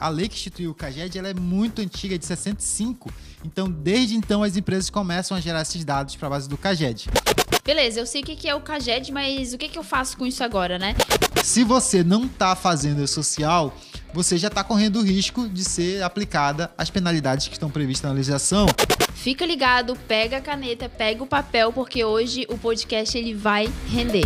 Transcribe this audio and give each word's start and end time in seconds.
A 0.00 0.08
lei 0.08 0.28
que 0.28 0.34
instituiu 0.34 0.70
o 0.70 0.74
CAGED 0.74 1.18
ela 1.18 1.28
é 1.28 1.34
muito 1.34 1.82
antiga, 1.82 2.14
é 2.14 2.18
de 2.18 2.24
65. 2.24 3.12
Então, 3.44 3.70
desde 3.70 4.16
então, 4.16 4.42
as 4.42 4.56
empresas 4.56 4.88
começam 4.88 5.36
a 5.36 5.40
gerar 5.40 5.60
esses 5.60 5.84
dados 5.84 6.16
para 6.16 6.26
a 6.26 6.30
base 6.30 6.48
do 6.48 6.56
CAGED. 6.56 7.10
Beleza, 7.62 8.00
eu 8.00 8.06
sei 8.06 8.22
o 8.22 8.24
que 8.24 8.48
é 8.48 8.54
o 8.54 8.62
CAGED, 8.62 9.12
mas 9.12 9.52
o 9.52 9.58
que 9.58 9.78
eu 9.78 9.82
faço 9.82 10.16
com 10.16 10.24
isso 10.24 10.42
agora, 10.42 10.78
né? 10.78 10.96
Se 11.44 11.62
você 11.62 12.02
não 12.02 12.24
está 12.24 12.56
fazendo 12.56 13.06
social, 13.06 13.76
você 14.14 14.38
já 14.38 14.48
está 14.48 14.64
correndo 14.64 15.00
o 15.00 15.02
risco 15.02 15.46
de 15.46 15.62
ser 15.62 16.02
aplicada 16.02 16.72
as 16.78 16.88
penalidades 16.88 17.46
que 17.48 17.52
estão 17.52 17.70
previstas 17.70 18.10
na 18.10 18.16
legislação. 18.16 18.68
Fica 19.14 19.44
ligado, 19.44 19.94
pega 20.08 20.38
a 20.38 20.40
caneta, 20.40 20.88
pega 20.88 21.22
o 21.22 21.26
papel, 21.26 21.74
porque 21.74 22.02
hoje 22.02 22.46
o 22.48 22.56
podcast 22.56 23.18
ele 23.18 23.34
vai 23.34 23.70
render. 23.86 24.24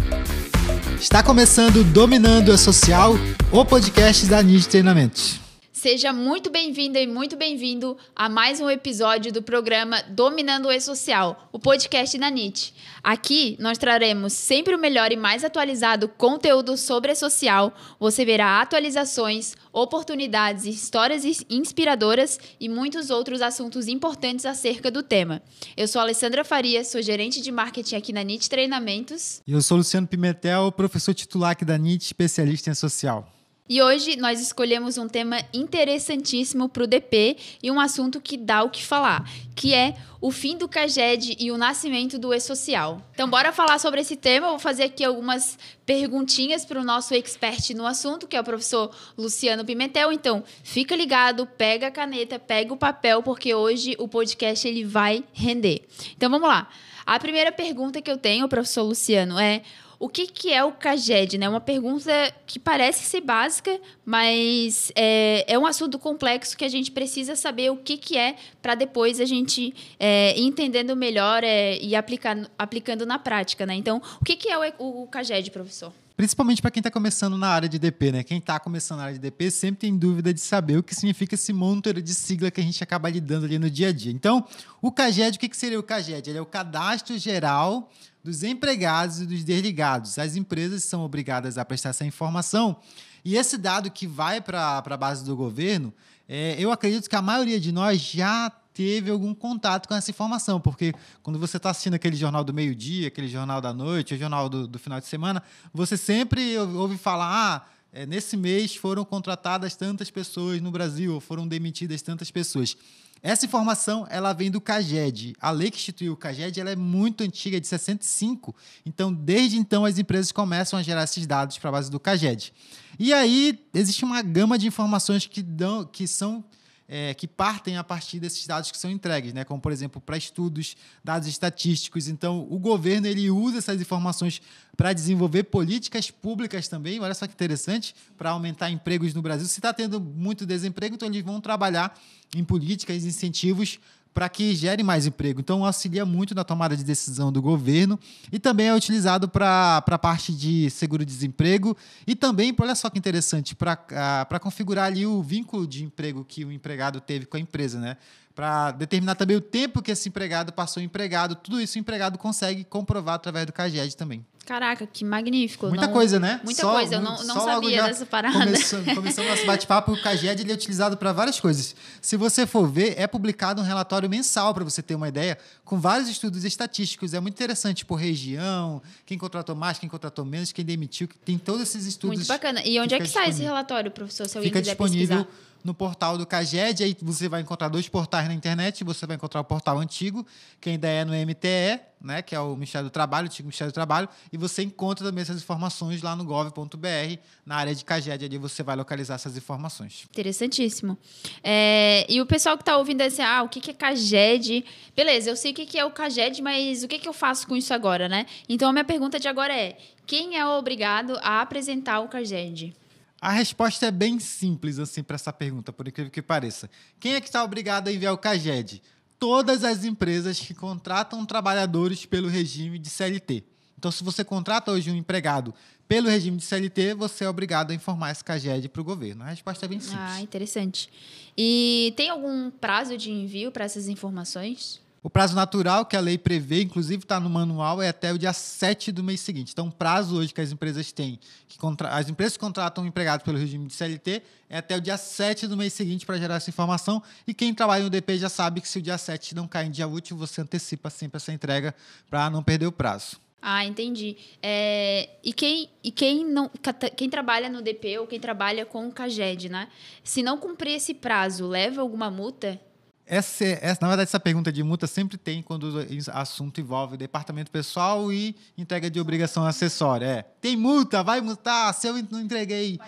Está 1.00 1.20
começando 1.20 1.82
Dominando 1.82 2.52
a 2.52 2.56
Social, 2.56 3.14
o 3.50 3.64
podcast 3.64 4.24
da 4.26 4.40
NID 4.40 4.68
Treinamentos. 4.68 5.43
Seja 5.84 6.14
muito 6.14 6.48
bem-vinda 6.48 6.98
e 6.98 7.06
muito 7.06 7.36
bem-vindo 7.36 7.94
a 8.16 8.26
mais 8.26 8.58
um 8.58 8.70
episódio 8.70 9.30
do 9.30 9.42
programa 9.42 10.00
Dominando 10.08 10.64
o 10.64 10.72
E-Social, 10.72 11.50
o 11.52 11.58
podcast 11.58 12.16
da 12.16 12.30
NIT. 12.30 12.72
Aqui 13.02 13.54
nós 13.60 13.76
traremos 13.76 14.32
sempre 14.32 14.74
o 14.74 14.78
melhor 14.78 15.12
e 15.12 15.16
mais 15.16 15.44
atualizado 15.44 16.08
conteúdo 16.08 16.78
sobre 16.78 17.12
a 17.12 17.14
social. 17.14 17.70
Você 18.00 18.24
verá 18.24 18.62
atualizações, 18.62 19.56
oportunidades, 19.70 20.64
histórias 20.64 21.22
inspiradoras 21.50 22.40
e 22.58 22.66
muitos 22.66 23.10
outros 23.10 23.42
assuntos 23.42 23.86
importantes 23.86 24.46
acerca 24.46 24.90
do 24.90 25.02
tema. 25.02 25.42
Eu 25.76 25.86
sou 25.86 26.00
Alessandra 26.00 26.44
Faria, 26.44 26.82
sou 26.82 27.02
gerente 27.02 27.42
de 27.42 27.52
marketing 27.52 27.96
aqui 27.96 28.10
na 28.10 28.22
NIT 28.22 28.48
Treinamentos. 28.48 29.42
E 29.46 29.52
eu 29.52 29.60
sou 29.60 29.76
Luciano 29.76 30.06
Pimentel, 30.06 30.72
professor 30.72 31.12
titular 31.12 31.50
aqui 31.50 31.66
da 31.66 31.76
NIT, 31.76 32.06
especialista 32.06 32.70
em 32.70 32.74
social. 32.74 33.30
E 33.66 33.80
hoje 33.80 34.16
nós 34.16 34.42
escolhemos 34.42 34.98
um 34.98 35.08
tema 35.08 35.42
interessantíssimo 35.50 36.68
para 36.68 36.84
o 36.84 36.86
DP 36.86 37.38
e 37.62 37.70
um 37.70 37.80
assunto 37.80 38.20
que 38.20 38.36
dá 38.36 38.62
o 38.62 38.68
que 38.68 38.84
falar, 38.84 39.26
que 39.56 39.72
é 39.72 39.96
o 40.20 40.30
fim 40.30 40.58
do 40.58 40.68
CAGED 40.68 41.34
e 41.40 41.50
o 41.50 41.56
nascimento 41.56 42.18
do 42.18 42.34
E-Social. 42.34 43.00
Então, 43.14 43.26
bora 43.26 43.52
falar 43.52 43.78
sobre 43.78 44.02
esse 44.02 44.16
tema. 44.16 44.48
Eu 44.48 44.50
vou 44.50 44.58
fazer 44.58 44.84
aqui 44.84 45.02
algumas 45.02 45.58
perguntinhas 45.86 46.66
para 46.66 46.78
o 46.78 46.84
nosso 46.84 47.14
expert 47.14 47.70
no 47.70 47.86
assunto, 47.86 48.28
que 48.28 48.36
é 48.36 48.40
o 48.42 48.44
professor 48.44 48.94
Luciano 49.16 49.64
Pimentel. 49.64 50.12
Então, 50.12 50.44
fica 50.62 50.94
ligado, 50.94 51.46
pega 51.46 51.86
a 51.86 51.90
caneta, 51.90 52.38
pega 52.38 52.70
o 52.70 52.76
papel, 52.76 53.22
porque 53.22 53.54
hoje 53.54 53.96
o 53.98 54.06
podcast 54.06 54.68
ele 54.68 54.84
vai 54.84 55.24
render. 55.32 55.86
Então, 56.14 56.28
vamos 56.28 56.46
lá. 56.46 56.68
A 57.06 57.18
primeira 57.18 57.50
pergunta 57.50 58.02
que 58.02 58.10
eu 58.10 58.18
tenho, 58.18 58.46
professor 58.46 58.82
Luciano, 58.82 59.38
é 59.38 59.62
o 60.04 60.08
que, 60.08 60.26
que 60.26 60.52
é 60.52 60.62
o 60.62 60.70
CAGED? 60.70 61.38
Né? 61.38 61.48
Uma 61.48 61.62
pergunta 61.62 62.12
que 62.46 62.58
parece 62.58 63.04
ser 63.04 63.22
básica, 63.22 63.80
mas 64.04 64.92
é, 64.94 65.50
é 65.50 65.58
um 65.58 65.64
assunto 65.64 65.98
complexo 65.98 66.58
que 66.58 66.64
a 66.64 66.68
gente 66.68 66.90
precisa 66.90 67.34
saber 67.34 67.70
o 67.70 67.76
que, 67.78 67.96
que 67.96 68.18
é 68.18 68.36
para 68.60 68.74
depois 68.74 69.18
a 69.18 69.24
gente 69.24 69.74
é, 69.98 70.38
entendendo 70.38 70.94
melhor 70.94 71.42
é, 71.42 71.78
e 71.78 71.96
aplicando, 71.96 72.50
aplicando 72.58 73.06
na 73.06 73.18
prática. 73.18 73.64
Né? 73.64 73.76
Então, 73.76 74.02
o 74.20 74.24
que, 74.26 74.36
que 74.36 74.50
é 74.50 74.58
o, 74.78 75.04
o 75.04 75.06
CAGED, 75.06 75.50
professor? 75.50 75.90
Principalmente 76.16 76.62
para 76.62 76.70
quem 76.70 76.80
está 76.80 76.92
começando 76.92 77.36
na 77.36 77.48
área 77.48 77.68
de 77.68 77.76
DP, 77.76 78.12
né? 78.12 78.22
Quem 78.22 78.38
está 78.38 78.60
começando 78.60 78.98
na 78.98 79.04
área 79.04 79.14
de 79.14 79.20
DP 79.20 79.50
sempre 79.50 79.80
tem 79.80 79.96
dúvida 79.96 80.32
de 80.32 80.40
saber 80.40 80.76
o 80.76 80.82
que 80.82 80.94
significa 80.94 81.34
esse 81.34 81.52
monte 81.52 81.92
de 82.00 82.14
sigla 82.14 82.52
que 82.52 82.60
a 82.60 82.64
gente 82.64 82.82
acaba 82.84 83.10
lidando 83.10 83.46
ali 83.46 83.58
no 83.58 83.68
dia 83.68 83.88
a 83.88 83.92
dia. 83.92 84.12
Então, 84.12 84.46
o 84.80 84.92
CAGED, 84.92 85.36
o 85.36 85.40
que, 85.40 85.48
que 85.48 85.56
seria 85.56 85.78
o 85.78 85.82
CAGED? 85.82 86.30
Ele 86.30 86.38
é 86.38 86.40
o 86.40 86.46
Cadastro 86.46 87.18
Geral 87.18 87.90
dos 88.22 88.44
empregados 88.44 89.20
e 89.20 89.26
dos 89.26 89.42
desligados. 89.42 90.16
As 90.16 90.36
empresas 90.36 90.84
são 90.84 91.04
obrigadas 91.04 91.58
a 91.58 91.64
prestar 91.64 91.88
essa 91.88 92.04
informação. 92.04 92.76
E 93.24 93.36
esse 93.36 93.58
dado 93.58 93.90
que 93.90 94.06
vai 94.06 94.40
para 94.40 94.78
a 94.78 94.96
base 94.96 95.24
do 95.24 95.34
governo, 95.34 95.92
é, 96.28 96.54
eu 96.58 96.70
acredito 96.70 97.10
que 97.10 97.16
a 97.16 97.22
maioria 97.22 97.58
de 97.58 97.72
nós 97.72 98.00
já 98.00 98.52
teve 98.74 99.08
algum 99.08 99.32
contato 99.32 99.88
com 99.88 99.94
essa 99.94 100.10
informação, 100.10 100.60
porque 100.60 100.92
quando 101.22 101.38
você 101.38 101.56
está 101.56 101.70
assistindo 101.70 101.94
aquele 101.94 102.16
jornal 102.16 102.42
do 102.42 102.52
meio-dia, 102.52 103.06
aquele 103.06 103.28
jornal 103.28 103.60
da 103.60 103.72
noite, 103.72 104.14
o 104.14 104.18
jornal 104.18 104.48
do, 104.48 104.66
do, 104.66 104.78
final 104.80 105.00
de 105.00 105.06
semana, 105.06 105.42
você 105.72 105.96
sempre 105.96 106.58
ouve 106.58 106.98
falar: 106.98 107.30
ah, 107.32 107.66
é, 107.92 108.04
nesse 108.04 108.36
mês 108.36 108.74
foram 108.74 109.04
contratadas 109.04 109.76
tantas 109.76 110.10
pessoas 110.10 110.60
no 110.60 110.72
Brasil, 110.72 111.14
ou 111.14 111.20
foram 111.20 111.46
demitidas 111.46 112.02
tantas 112.02 112.32
pessoas. 112.32 112.76
Essa 113.22 113.46
informação 113.46 114.06
ela 114.10 114.34
vem 114.34 114.50
do 114.50 114.60
CAGED. 114.60 115.34
A 115.40 115.50
lei 115.50 115.70
que 115.70 115.78
instituiu 115.78 116.12
o 116.12 116.16
CAGED 116.16 116.60
ela 116.60 116.70
é 116.70 116.76
muito 116.76 117.22
antiga, 117.22 117.56
é 117.56 117.60
de 117.60 117.66
65. 117.66 118.54
Então, 118.84 119.10
desde 119.10 119.56
então, 119.56 119.86
as 119.86 119.98
empresas 119.98 120.30
começam 120.30 120.78
a 120.78 120.82
gerar 120.82 121.04
esses 121.04 121.26
dados 121.26 121.56
para 121.56 121.70
a 121.70 121.72
base 121.72 121.90
do 121.90 121.98
CAGED. 121.98 122.52
E 122.98 123.14
aí, 123.14 123.58
existe 123.72 124.04
uma 124.04 124.20
gama 124.20 124.58
de 124.58 124.66
informações 124.66 125.26
que, 125.26 125.40
dão, 125.40 125.86
que 125.86 126.06
são 126.06 126.44
é, 126.88 127.14
que 127.14 127.26
partem 127.26 127.76
a 127.76 127.84
partir 127.84 128.20
desses 128.20 128.46
dados 128.46 128.70
que 128.70 128.78
são 128.78 128.90
entregues, 128.90 129.32
né? 129.32 129.44
como, 129.44 129.60
por 129.60 129.72
exemplo, 129.72 130.00
para 130.00 130.16
estudos, 130.16 130.76
dados 131.02 131.26
estatísticos. 131.28 132.08
Então, 132.08 132.46
o 132.50 132.58
governo 132.58 133.06
ele 133.06 133.30
usa 133.30 133.58
essas 133.58 133.80
informações 133.80 134.42
para 134.76 134.92
desenvolver 134.92 135.44
políticas 135.44 136.10
públicas 136.10 136.68
também. 136.68 137.00
Olha 137.00 137.14
só 137.14 137.26
que 137.26 137.32
interessante, 137.32 137.94
para 138.16 138.30
aumentar 138.30 138.70
empregos 138.70 139.14
no 139.14 139.22
Brasil. 139.22 139.46
Se 139.46 139.58
está 139.58 139.72
tendo 139.72 140.00
muito 140.00 140.44
desemprego, 140.44 140.94
então 140.94 141.08
eles 141.08 141.22
vão 141.22 141.40
trabalhar 141.40 141.98
em 142.34 142.44
políticas, 142.44 143.04
incentivos 143.04 143.78
para 144.14 144.28
que 144.28 144.54
gere 144.54 144.82
mais 144.84 145.06
emprego. 145.06 145.40
Então, 145.40 145.66
auxilia 145.66 146.06
muito 146.06 146.34
na 146.34 146.44
tomada 146.44 146.76
de 146.76 146.84
decisão 146.84 147.32
do 147.32 147.42
governo 147.42 147.98
e 148.30 148.38
também 148.38 148.68
é 148.68 148.74
utilizado 148.74 149.28
para 149.28 149.82
a 149.84 149.98
parte 149.98 150.32
de 150.32 150.70
seguro-desemprego 150.70 151.76
e 152.06 152.14
também, 152.14 152.54
olha 152.58 152.76
só 152.76 152.88
que 152.88 152.98
interessante, 152.98 153.56
para 153.56 153.74
uh, 153.74 154.40
configurar 154.40 154.86
ali 154.86 155.04
o 155.04 155.20
vínculo 155.20 155.66
de 155.66 155.82
emprego 155.82 156.24
que 156.24 156.44
o 156.44 156.52
empregado 156.52 157.00
teve 157.00 157.26
com 157.26 157.36
a 157.36 157.40
empresa, 157.40 157.80
né? 157.80 157.96
Para 158.34 158.72
determinar 158.72 159.14
também 159.14 159.36
o 159.36 159.40
tempo 159.40 159.80
que 159.80 159.92
esse 159.92 160.08
empregado 160.08 160.52
passou 160.52 160.82
empregado. 160.82 161.36
Tudo 161.36 161.60
isso 161.60 161.78
o 161.78 161.80
empregado 161.80 162.18
consegue 162.18 162.64
comprovar 162.64 163.14
através 163.14 163.46
do 163.46 163.52
CAGED 163.52 163.96
também. 163.96 164.24
Caraca, 164.44 164.86
que 164.86 165.04
magnífico. 165.04 165.68
Muita 165.68 165.86
não, 165.86 165.92
coisa, 165.92 166.20
né? 166.20 166.40
Muita 166.44 166.62
só, 166.62 166.72
coisa, 166.74 166.96
eu 166.96 167.00
não, 167.00 167.22
não 167.24 167.34
sabia 167.40 167.84
dessa 167.84 168.04
parada. 168.04 168.44
Começando, 168.44 168.94
começando 168.94 169.26
nosso 169.28 169.46
bate-papo, 169.46 169.92
o 169.92 170.02
CAGED 170.02 170.42
ele 170.42 170.52
é 170.52 170.54
utilizado 170.54 170.96
para 170.96 171.12
várias 171.12 171.40
coisas. 171.40 171.74
Se 172.02 172.16
você 172.16 172.46
for 172.46 172.68
ver, 172.68 172.94
é 172.98 173.06
publicado 173.06 173.62
um 173.62 173.64
relatório 173.64 174.08
mensal, 174.08 174.52
para 174.52 174.62
você 174.62 174.82
ter 174.82 174.94
uma 174.94 175.08
ideia, 175.08 175.38
com 175.64 175.80
vários 175.80 176.08
estudos 176.10 176.44
estatísticos. 176.44 177.14
É 177.14 177.20
muito 177.20 177.34
interessante 177.34 177.86
por 177.86 177.94
região, 177.94 178.82
quem 179.06 179.16
contratou 179.16 179.56
mais, 179.56 179.78
quem 179.78 179.88
contratou 179.88 180.24
menos, 180.26 180.52
quem 180.52 180.64
demitiu, 180.64 181.08
tem 181.24 181.38
todos 181.38 181.62
esses 181.62 181.86
estudos. 181.86 182.18
Muito 182.18 182.28
bacana. 182.28 182.60
E 182.64 182.78
onde 182.78 182.94
é 182.94 182.98
que 182.98 183.08
sai 183.08 183.30
esse 183.30 183.42
relatório, 183.42 183.90
professor, 183.90 184.28
se 184.28 184.36
alguém 184.36 184.50
fica 184.50 184.60
quiser 184.60 184.72
disponível 184.72 185.24
pesquisar? 185.24 185.53
No 185.64 185.72
portal 185.72 186.18
do 186.18 186.26
CAGED, 186.26 186.84
aí 186.84 186.96
você 187.00 187.26
vai 187.26 187.40
encontrar 187.40 187.68
dois 187.68 187.88
portais 187.88 188.28
na 188.28 188.34
internet, 188.34 188.84
você 188.84 189.06
vai 189.06 189.16
encontrar 189.16 189.40
o 189.40 189.44
portal 189.44 189.78
antigo, 189.78 190.26
que 190.60 190.68
ainda 190.68 190.86
é 190.86 191.06
no 191.06 191.12
MTE, 191.14 191.80
né, 192.02 192.20
que 192.20 192.34
é 192.34 192.40
o 192.40 192.54
Ministério 192.54 192.88
do 192.88 192.92
Trabalho, 192.92 193.24
o 193.24 193.30
antigo 193.30 193.46
Ministério 193.46 193.72
do 193.72 193.74
Trabalho, 193.74 194.06
e 194.30 194.36
você 194.36 194.62
encontra 194.62 195.06
também 195.06 195.22
essas 195.22 195.42
informações 195.42 196.02
lá 196.02 196.14
no 196.14 196.22
gov.br, 196.22 197.18
na 197.46 197.56
área 197.56 197.74
de 197.74 197.82
CAGED, 197.82 198.26
ali 198.26 198.36
você 198.36 198.62
vai 198.62 198.76
localizar 198.76 199.14
essas 199.14 199.38
informações. 199.38 200.06
Interessantíssimo. 200.10 200.98
É, 201.42 202.04
e 202.10 202.20
o 202.20 202.26
pessoal 202.26 202.58
que 202.58 202.62
está 202.62 202.76
ouvindo 202.76 203.00
assim, 203.00 203.22
ah, 203.22 203.42
o 203.42 203.48
que 203.48 203.70
é 203.70 203.74
CAGED? 203.74 204.66
Beleza, 204.94 205.30
eu 205.30 205.36
sei 205.36 205.52
o 205.52 205.54
que 205.54 205.78
é 205.78 205.84
o 205.84 205.90
CAGED, 205.90 206.42
mas 206.42 206.82
o 206.82 206.88
que 206.88 207.08
eu 207.08 207.14
faço 207.14 207.46
com 207.46 207.56
isso 207.56 207.72
agora, 207.72 208.06
né? 208.06 208.26
Então, 208.46 208.68
a 208.68 208.72
minha 208.72 208.84
pergunta 208.84 209.18
de 209.18 209.28
agora 209.28 209.54
é, 209.54 209.78
quem 210.06 210.36
é 210.36 210.46
obrigado 210.46 211.18
a 211.22 211.40
apresentar 211.40 212.00
o 212.00 212.08
CAGED? 212.08 212.76
A 213.24 213.30
resposta 213.30 213.86
é 213.86 213.90
bem 213.90 214.20
simples 214.20 214.78
assim 214.78 215.02
para 215.02 215.14
essa 215.14 215.32
pergunta, 215.32 215.72
por 215.72 215.88
incrível 215.88 216.12
que 216.12 216.20
pareça. 216.20 216.68
Quem 217.00 217.14
é 217.14 217.20
que 217.22 217.26
está 217.26 217.42
obrigado 217.42 217.88
a 217.88 217.92
enviar 217.92 218.12
o 218.12 218.18
CAGED? 218.18 218.82
Todas 219.18 219.64
as 219.64 219.82
empresas 219.82 220.38
que 220.38 220.52
contratam 220.52 221.24
trabalhadores 221.24 222.04
pelo 222.04 222.28
regime 222.28 222.78
de 222.78 222.90
CLT. 222.90 223.42
Então, 223.78 223.90
se 223.90 224.04
você 224.04 224.22
contrata 224.22 224.70
hoje 224.70 224.90
um 224.90 224.94
empregado 224.94 225.54
pelo 225.88 226.06
regime 226.06 226.36
de 226.36 226.44
CLT, 226.44 226.92
você 226.92 227.24
é 227.24 227.28
obrigado 227.28 227.70
a 227.70 227.74
informar 227.74 228.12
esse 228.12 228.22
CAGED 228.22 228.68
para 228.68 228.82
o 228.82 228.84
governo. 228.84 229.24
A 229.24 229.28
resposta 229.28 229.64
é 229.64 229.68
bem 229.70 229.80
simples. 229.80 230.00
Ah, 230.02 230.20
interessante. 230.20 230.90
E 231.34 231.94
tem 231.96 232.10
algum 232.10 232.50
prazo 232.50 232.98
de 232.98 233.10
envio 233.10 233.50
para 233.50 233.64
essas 233.64 233.88
informações? 233.88 234.83
O 235.04 235.10
prazo 235.10 235.36
natural 235.36 235.84
que 235.84 235.98
a 235.98 236.00
lei 236.00 236.16
prevê, 236.16 236.62
inclusive 236.62 237.02
está 237.02 237.20
no 237.20 237.28
manual, 237.28 237.82
é 237.82 237.88
até 237.90 238.10
o 238.10 238.16
dia 238.16 238.32
7 238.32 238.90
do 238.90 239.04
mês 239.04 239.20
seguinte. 239.20 239.52
Então, 239.52 239.66
o 239.66 239.70
prazo 239.70 240.16
hoje 240.16 240.32
que 240.32 240.40
as 240.40 240.50
empresas 240.50 240.90
têm, 240.92 241.20
que 241.46 241.58
contra... 241.58 241.90
as 241.90 242.08
empresas 242.08 242.38
que 242.38 242.40
contratam 242.40 242.86
empregados 242.86 243.22
pelo 243.22 243.36
regime 243.36 243.66
de 243.66 243.74
CLT, 243.74 244.22
é 244.48 244.56
até 244.56 244.78
o 244.78 244.80
dia 244.80 244.96
7 244.96 245.46
do 245.46 245.58
mês 245.58 245.74
seguinte 245.74 246.06
para 246.06 246.16
gerar 246.16 246.36
essa 246.36 246.48
informação. 246.48 247.02
E 247.26 247.34
quem 247.34 247.52
trabalha 247.52 247.84
no 247.84 247.90
DP 247.90 248.16
já 248.16 248.30
sabe 248.30 248.62
que 248.62 248.68
se 248.68 248.78
o 248.78 248.82
dia 248.82 248.96
7 248.96 249.34
não 249.34 249.46
cair 249.46 249.66
em 249.66 249.70
dia 249.70 249.86
útil, 249.86 250.16
você 250.16 250.40
antecipa 250.40 250.88
sempre 250.88 251.18
essa 251.18 251.30
entrega 251.30 251.74
para 252.08 252.30
não 252.30 252.42
perder 252.42 252.66
o 252.66 252.72
prazo. 252.72 253.20
Ah, 253.42 253.62
entendi. 253.62 254.16
É, 254.42 255.10
e 255.22 255.34
quem, 255.34 255.68
e 255.82 255.92
quem, 255.92 256.24
não, 256.24 256.50
quem 256.96 257.10
trabalha 257.10 257.50
no 257.50 257.60
DP 257.60 257.98
ou 257.98 258.06
quem 258.06 258.18
trabalha 258.18 258.64
com 258.64 258.88
o 258.88 258.90
CAGED, 258.90 259.50
né? 259.50 259.68
Se 260.02 260.22
não 260.22 260.38
cumprir 260.38 260.76
esse 260.76 260.94
prazo, 260.94 261.46
leva 261.46 261.82
alguma 261.82 262.10
multa? 262.10 262.58
Essa, 263.06 263.44
essa, 263.44 263.78
na 263.82 263.88
verdade, 263.88 264.08
essa 264.08 264.18
pergunta 264.18 264.50
de 264.50 264.62
multa 264.62 264.86
sempre 264.86 265.18
tem 265.18 265.42
quando 265.42 265.64
o 265.64 265.86
assunto 266.12 266.60
envolve 266.60 266.96
departamento 266.96 267.50
pessoal 267.50 268.12
e 268.12 268.34
entrega 268.56 268.90
de 268.90 268.98
obrigação 268.98 269.44
acessória. 269.44 270.06
É, 270.06 270.22
tem 270.40 270.56
multa, 270.56 271.02
vai 271.02 271.20
multar, 271.20 271.74
se 271.74 271.86
eu 271.86 271.94
não 272.10 272.20
entreguei, 272.20 272.80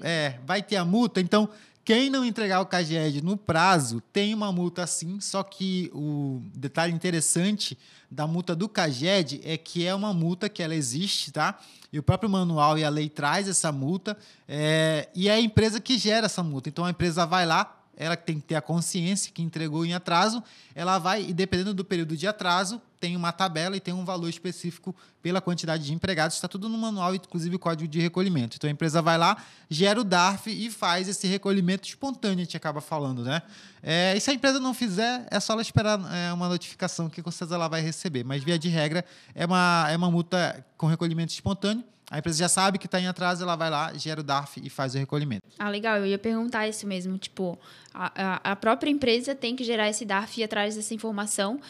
é, 0.00 0.38
vai 0.46 0.62
ter 0.62 0.76
a 0.76 0.84
multa. 0.84 1.20
Então, 1.20 1.48
Quem 1.84 2.08
não 2.08 2.24
entregar 2.24 2.62
o 2.62 2.66
CAGED 2.66 3.22
no 3.22 3.36
prazo 3.36 4.00
tem 4.10 4.32
uma 4.32 4.50
multa 4.50 4.86
sim, 4.86 5.20
só 5.20 5.42
que 5.42 5.90
o 5.92 6.40
detalhe 6.54 6.94
interessante 6.94 7.76
da 8.10 8.26
multa 8.26 8.56
do 8.56 8.70
CAGED 8.70 9.42
é 9.44 9.58
que 9.58 9.84
é 9.86 9.94
uma 9.94 10.14
multa 10.14 10.48
que 10.48 10.62
ela 10.62 10.74
existe, 10.74 11.30
tá? 11.30 11.58
E 11.92 11.98
o 11.98 12.02
próprio 12.02 12.30
manual 12.30 12.78
e 12.78 12.84
a 12.84 12.88
lei 12.88 13.10
traz 13.10 13.48
essa 13.48 13.70
multa, 13.70 14.16
é, 14.48 15.10
e 15.14 15.28
é 15.28 15.34
a 15.34 15.40
empresa 15.40 15.78
que 15.78 15.98
gera 15.98 16.24
essa 16.24 16.42
multa. 16.42 16.70
Então 16.70 16.86
a 16.86 16.90
empresa 16.90 17.26
vai 17.26 17.44
lá, 17.44 17.83
ela 17.96 18.16
tem 18.16 18.40
que 18.40 18.46
ter 18.46 18.54
a 18.54 18.60
consciência 18.60 19.32
que 19.32 19.42
entregou 19.42 19.84
em 19.84 19.94
atraso, 19.94 20.42
ela 20.74 20.98
vai, 20.98 21.22
e 21.22 21.32
dependendo 21.32 21.74
do 21.74 21.84
período 21.84 22.16
de 22.16 22.26
atraso, 22.26 22.80
tem 23.00 23.16
uma 23.16 23.32
tabela 23.32 23.76
e 23.76 23.80
tem 23.80 23.92
um 23.92 24.04
valor 24.04 24.28
específico 24.28 24.96
pela 25.20 25.40
quantidade 25.40 25.84
de 25.84 25.92
empregados, 25.92 26.36
está 26.36 26.48
tudo 26.48 26.68
no 26.68 26.78
manual, 26.78 27.14
inclusive 27.14 27.56
o 27.56 27.58
código 27.58 27.86
de 27.86 28.00
recolhimento. 28.00 28.56
Então 28.56 28.68
a 28.68 28.72
empresa 28.72 29.02
vai 29.02 29.18
lá, 29.18 29.36
gera 29.68 30.00
o 30.00 30.04
DARF 30.04 30.50
e 30.50 30.70
faz 30.70 31.08
esse 31.08 31.26
recolhimento 31.26 31.86
espontâneo, 31.86 32.38
a 32.38 32.44
gente 32.44 32.56
acaba 32.56 32.80
falando, 32.80 33.22
né? 33.22 33.42
É, 33.82 34.16
e 34.16 34.20
se 34.20 34.30
a 34.30 34.34
empresa 34.34 34.58
não 34.58 34.72
fizer, 34.72 35.26
é 35.30 35.38
só 35.38 35.52
ela 35.52 35.62
esperar 35.62 36.00
é, 36.12 36.32
uma 36.32 36.48
notificação 36.48 37.10
que 37.10 37.22
com 37.22 37.30
certeza 37.30 37.56
ela 37.56 37.68
vai 37.68 37.82
receber. 37.82 38.24
Mas, 38.24 38.42
via 38.42 38.58
de 38.58 38.68
regra, 38.68 39.04
é 39.34 39.44
uma, 39.44 39.86
é 39.90 39.96
uma 39.96 40.10
multa 40.10 40.64
com 40.78 40.86
recolhimento 40.86 41.32
espontâneo 41.32 41.84
a 42.10 42.18
empresa 42.18 42.38
já 42.38 42.48
sabe 42.48 42.78
que 42.78 42.86
está 42.86 43.00
em 43.00 43.06
atraso, 43.06 43.42
ela 43.42 43.56
vai 43.56 43.70
lá, 43.70 43.92
gera 43.94 44.20
o 44.20 44.24
DARF 44.24 44.60
e 44.62 44.68
faz 44.68 44.94
o 44.94 44.98
recolhimento. 44.98 45.42
Ah, 45.58 45.68
legal. 45.68 45.96
Eu 45.98 46.06
ia 46.06 46.18
perguntar 46.18 46.68
isso 46.68 46.86
mesmo. 46.86 47.16
Tipo, 47.18 47.58
a, 47.92 48.52
a 48.52 48.56
própria 48.56 48.90
empresa 48.90 49.34
tem 49.34 49.56
que 49.56 49.64
gerar 49.64 49.88
esse 49.88 50.04
DARF 50.04 50.38
e 50.38 50.42
ir 50.42 50.44
atrás 50.44 50.76
dessa 50.76 50.94
informação. 50.94 51.60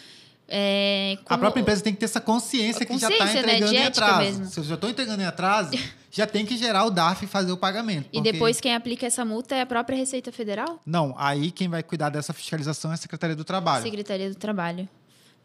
É, 0.46 1.16
a 1.26 1.38
própria 1.38 1.62
empresa 1.62 1.82
tem 1.82 1.94
que 1.94 1.98
ter 1.98 2.04
essa 2.04 2.20
consciência, 2.20 2.84
consciência 2.84 3.16
que 3.16 3.16
já 3.16 3.26
está 3.26 3.40
entregando 3.40 3.72
né? 3.72 3.78
em 3.78 3.86
atraso. 3.86 4.19
Mesmo. 4.20 4.46
Se 4.46 4.60
eu 4.60 4.64
já 4.64 4.75
estou 4.75 4.90
entregando 4.90 5.22
em 5.22 5.25
atraso, 5.25 5.70
já 6.10 6.26
tem 6.26 6.44
que 6.44 6.56
gerar 6.56 6.84
o 6.84 6.90
DARF 6.90 7.25
e 7.25 7.28
fazer 7.28 7.52
o 7.52 7.56
pagamento. 7.56 8.10
Porque... 8.10 8.19
E 8.19 8.32
depois 8.32 8.60
quem 8.60 8.75
aplica 8.75 9.06
essa 9.06 9.25
multa 9.25 9.54
é 9.54 9.62
a 9.62 9.66
própria 9.66 9.96
Receita 9.96 10.30
Federal? 10.30 10.80
Não, 10.84 11.14
aí 11.16 11.50
quem 11.50 11.69
vai 11.69 11.82
cuidar 11.82 12.10
dessa 12.10 12.32
fiscalização 12.32 12.90
é 12.90 12.94
a 12.94 12.98
Secretaria 12.98 13.37
do 13.37 13.44
Trabalho. 13.44 13.82
Secretaria 13.82 14.28
do 14.28 14.37
Trabalho. 14.37 14.88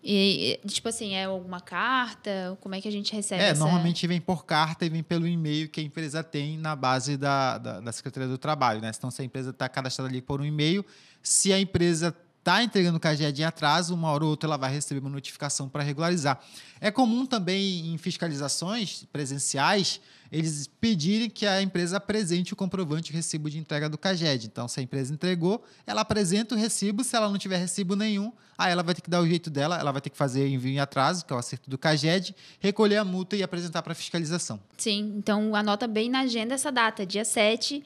E, 0.01 0.59
tipo 0.65 0.87
assim, 0.87 1.13
é 1.13 1.25
alguma 1.25 1.59
carta? 1.59 2.57
Como 2.61 2.73
é 2.73 2.81
que 2.81 2.87
a 2.87 2.91
gente 2.91 3.13
recebe? 3.13 3.43
É, 3.43 3.49
essa... 3.49 3.59
normalmente 3.59 4.07
vem 4.07 4.21
por 4.21 4.45
carta 4.45 4.85
e 4.85 4.89
vem 4.89 5.03
pelo 5.03 5.27
e-mail 5.27 5.67
que 5.69 5.81
a 5.81 5.83
empresa 5.83 6.23
tem 6.23 6.57
na 6.57 6.75
base 6.75 7.17
da, 7.17 7.57
da, 7.57 7.79
da 7.81 7.91
Secretaria 7.91 8.29
do 8.29 8.37
Trabalho, 8.37 8.79
né? 8.79 8.91
Então, 8.95 9.11
se 9.11 9.21
a 9.21 9.25
empresa 9.25 9.49
está 9.49 9.67
cadastrada 9.67 10.09
ali 10.09 10.21
por 10.21 10.39
um 10.39 10.45
e-mail, 10.45 10.85
se 11.21 11.51
a 11.51 11.59
empresa 11.59 12.15
está 12.39 12.63
entregando 12.63 12.97
o 12.97 12.99
CAGED 12.99 13.41
em 13.41 13.45
atraso, 13.45 13.93
uma 13.93 14.09
hora 14.09 14.23
ou 14.23 14.31
outra 14.31 14.47
ela 14.47 14.57
vai 14.57 14.71
receber 14.71 14.99
uma 14.99 15.09
notificação 15.09 15.69
para 15.69 15.83
regularizar. 15.83 16.39
É 16.81 16.89
comum 16.89 17.25
também 17.25 17.93
em 17.93 17.97
fiscalizações 17.97 19.05
presenciais 19.11 20.01
eles 20.31 20.67
pedirem 20.79 21.29
que 21.29 21.45
a 21.45 21.61
empresa 21.61 21.97
apresente 21.97 22.53
o 22.53 22.55
comprovante 22.55 23.11
de 23.11 23.17
recibo 23.17 23.49
de 23.49 23.57
entrega 23.57 23.89
do 23.89 23.97
CAGED. 23.97 24.45
Então, 24.45 24.67
se 24.67 24.79
a 24.79 24.83
empresa 24.83 25.11
entregou, 25.11 25.63
ela 25.87 26.01
apresenta 26.01 26.53
o 26.53 26.57
recibo. 26.57 27.03
Se 27.03 27.15
ela 27.15 27.29
não 27.29 27.37
tiver 27.37 27.57
recibo 27.57 27.95
nenhum, 27.95 28.31
aí 28.57 28.71
ela 28.71 28.83
vai 28.83 28.93
ter 28.93 29.01
que 29.01 29.09
dar 29.09 29.21
o 29.21 29.27
jeito 29.27 29.49
dela, 29.49 29.79
ela 29.79 29.91
vai 29.91 30.01
ter 30.01 30.11
que 30.11 30.17
fazer 30.17 30.47
envio 30.47 30.71
em 30.71 30.79
atraso, 30.79 31.25
que 31.25 31.33
é 31.33 31.35
o 31.35 31.39
acerto 31.39 31.67
do 31.69 31.77
CAGED, 31.77 32.35
recolher 32.59 32.97
a 32.97 33.05
multa 33.05 33.35
e 33.35 33.41
apresentar 33.41 33.81
para 33.81 33.95
fiscalização. 33.95 34.59
Sim, 34.77 35.15
então 35.17 35.55
anota 35.55 35.87
bem 35.87 36.09
na 36.09 36.21
agenda 36.21 36.53
essa 36.53 36.71
data, 36.71 37.05
dia 37.05 37.25
7 37.25 37.83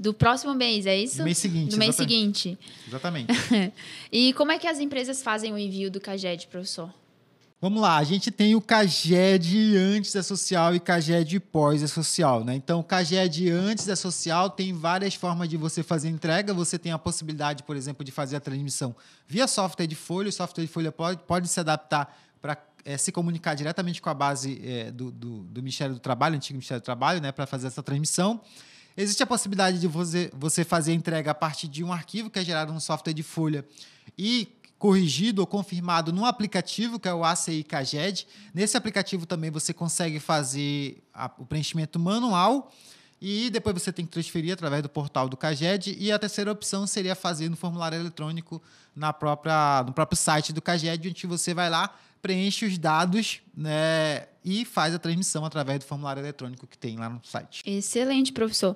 do 0.00 0.14
próximo 0.14 0.54
mês, 0.54 0.86
é 0.86 0.96
isso? 0.96 1.18
Do 1.18 1.24
mês 1.24 1.36
seguinte. 1.36 1.70
Do 1.70 1.76
mês 1.76 1.94
seguinte. 1.94 2.58
Exatamente. 2.88 3.30
e 4.10 4.32
como 4.32 4.50
é 4.50 4.58
que 4.58 4.66
as 4.66 4.80
empresas 4.80 5.22
fazem 5.22 5.52
o 5.52 5.58
envio 5.58 5.90
do 5.90 6.00
CAGED, 6.00 6.46
professor? 6.46 6.90
Vamos 7.60 7.82
lá, 7.82 7.98
a 7.98 8.04
gente 8.04 8.30
tem 8.30 8.54
o 8.54 8.60
CAGED 8.62 9.76
antes 9.76 10.14
da 10.14 10.22
social 10.22 10.74
e 10.74 10.80
CAGED 10.80 11.38
pós 11.40 11.82
da 11.82 11.88
social, 11.88 12.42
né? 12.42 12.54
Então, 12.54 12.80
o 12.80 12.84
CAGED 12.84 13.50
antes 13.50 13.84
da 13.84 13.94
social 13.94 14.48
tem 14.48 14.72
várias 14.72 15.14
formas 15.14 15.46
de 15.46 15.58
você 15.58 15.82
fazer 15.82 16.08
entrega. 16.08 16.54
Você 16.54 16.78
tem 16.78 16.90
a 16.90 16.98
possibilidade, 16.98 17.62
por 17.62 17.76
exemplo, 17.76 18.02
de 18.02 18.10
fazer 18.10 18.36
a 18.36 18.40
transmissão 18.40 18.96
via 19.28 19.46
software 19.46 19.86
de 19.86 19.94
folha. 19.94 20.30
O 20.30 20.32
software 20.32 20.64
de 20.64 20.72
folha 20.72 20.90
pode, 20.90 21.20
pode 21.24 21.48
se 21.48 21.60
adaptar 21.60 22.18
para 22.40 22.56
é, 22.86 22.96
se 22.96 23.12
comunicar 23.12 23.52
diretamente 23.54 24.00
com 24.00 24.08
a 24.08 24.14
base 24.14 24.58
é, 24.64 24.90
do, 24.90 25.10
do, 25.10 25.40
do, 25.40 25.62
Ministério 25.62 25.94
do 25.94 26.00
Trabalho, 26.00 26.36
antigo 26.36 26.56
Ministério 26.56 26.80
do 26.80 26.84
Trabalho, 26.84 27.20
né, 27.20 27.30
para 27.30 27.44
fazer 27.44 27.66
essa 27.66 27.82
transmissão. 27.82 28.40
Existe 29.00 29.22
a 29.22 29.26
possibilidade 29.26 29.80
de 29.80 29.88
você, 29.88 30.30
você 30.34 30.62
fazer 30.62 30.92
a 30.92 30.94
entrega 30.94 31.30
a 31.30 31.34
partir 31.34 31.68
de 31.68 31.82
um 31.82 31.90
arquivo 31.90 32.28
que 32.28 32.38
é 32.38 32.44
gerado 32.44 32.70
no 32.70 32.80
software 32.82 33.14
de 33.14 33.22
folha 33.22 33.64
e 34.16 34.46
corrigido 34.78 35.40
ou 35.40 35.46
confirmado 35.46 36.12
no 36.12 36.26
aplicativo, 36.26 37.00
que 37.00 37.08
é 37.08 37.14
o 37.14 37.24
ACI 37.24 37.64
CAGED. 37.64 38.26
Nesse 38.52 38.76
aplicativo 38.76 39.24
também 39.24 39.50
você 39.50 39.72
consegue 39.72 40.20
fazer 40.20 41.02
a, 41.14 41.30
o 41.38 41.46
preenchimento 41.46 41.98
manual 41.98 42.70
e 43.20 43.50
depois 43.50 43.74
você 43.74 43.92
tem 43.92 44.06
que 44.06 44.12
transferir 44.12 44.54
através 44.54 44.82
do 44.82 44.88
portal 44.88 45.28
do 45.28 45.36
CAGED. 45.36 45.96
E 45.98 46.10
a 46.10 46.18
terceira 46.18 46.50
opção 46.50 46.86
seria 46.86 47.14
fazer 47.14 47.50
no 47.50 47.56
formulário 47.56 47.98
eletrônico 47.98 48.62
na 48.96 49.12
própria, 49.12 49.84
no 49.86 49.92
próprio 49.92 50.16
site 50.16 50.52
do 50.52 50.62
CAGED, 50.62 51.08
onde 51.08 51.26
você 51.26 51.52
vai 51.52 51.68
lá, 51.68 51.94
preenche 52.22 52.64
os 52.64 52.78
dados 52.78 53.40
né, 53.54 54.26
e 54.44 54.64
faz 54.64 54.94
a 54.94 54.98
transmissão 54.98 55.44
através 55.44 55.80
do 55.80 55.84
formulário 55.84 56.20
eletrônico 56.20 56.66
que 56.66 56.78
tem 56.78 56.96
lá 56.96 57.10
no 57.10 57.20
site. 57.22 57.62
Excelente, 57.66 58.32
professor. 58.32 58.74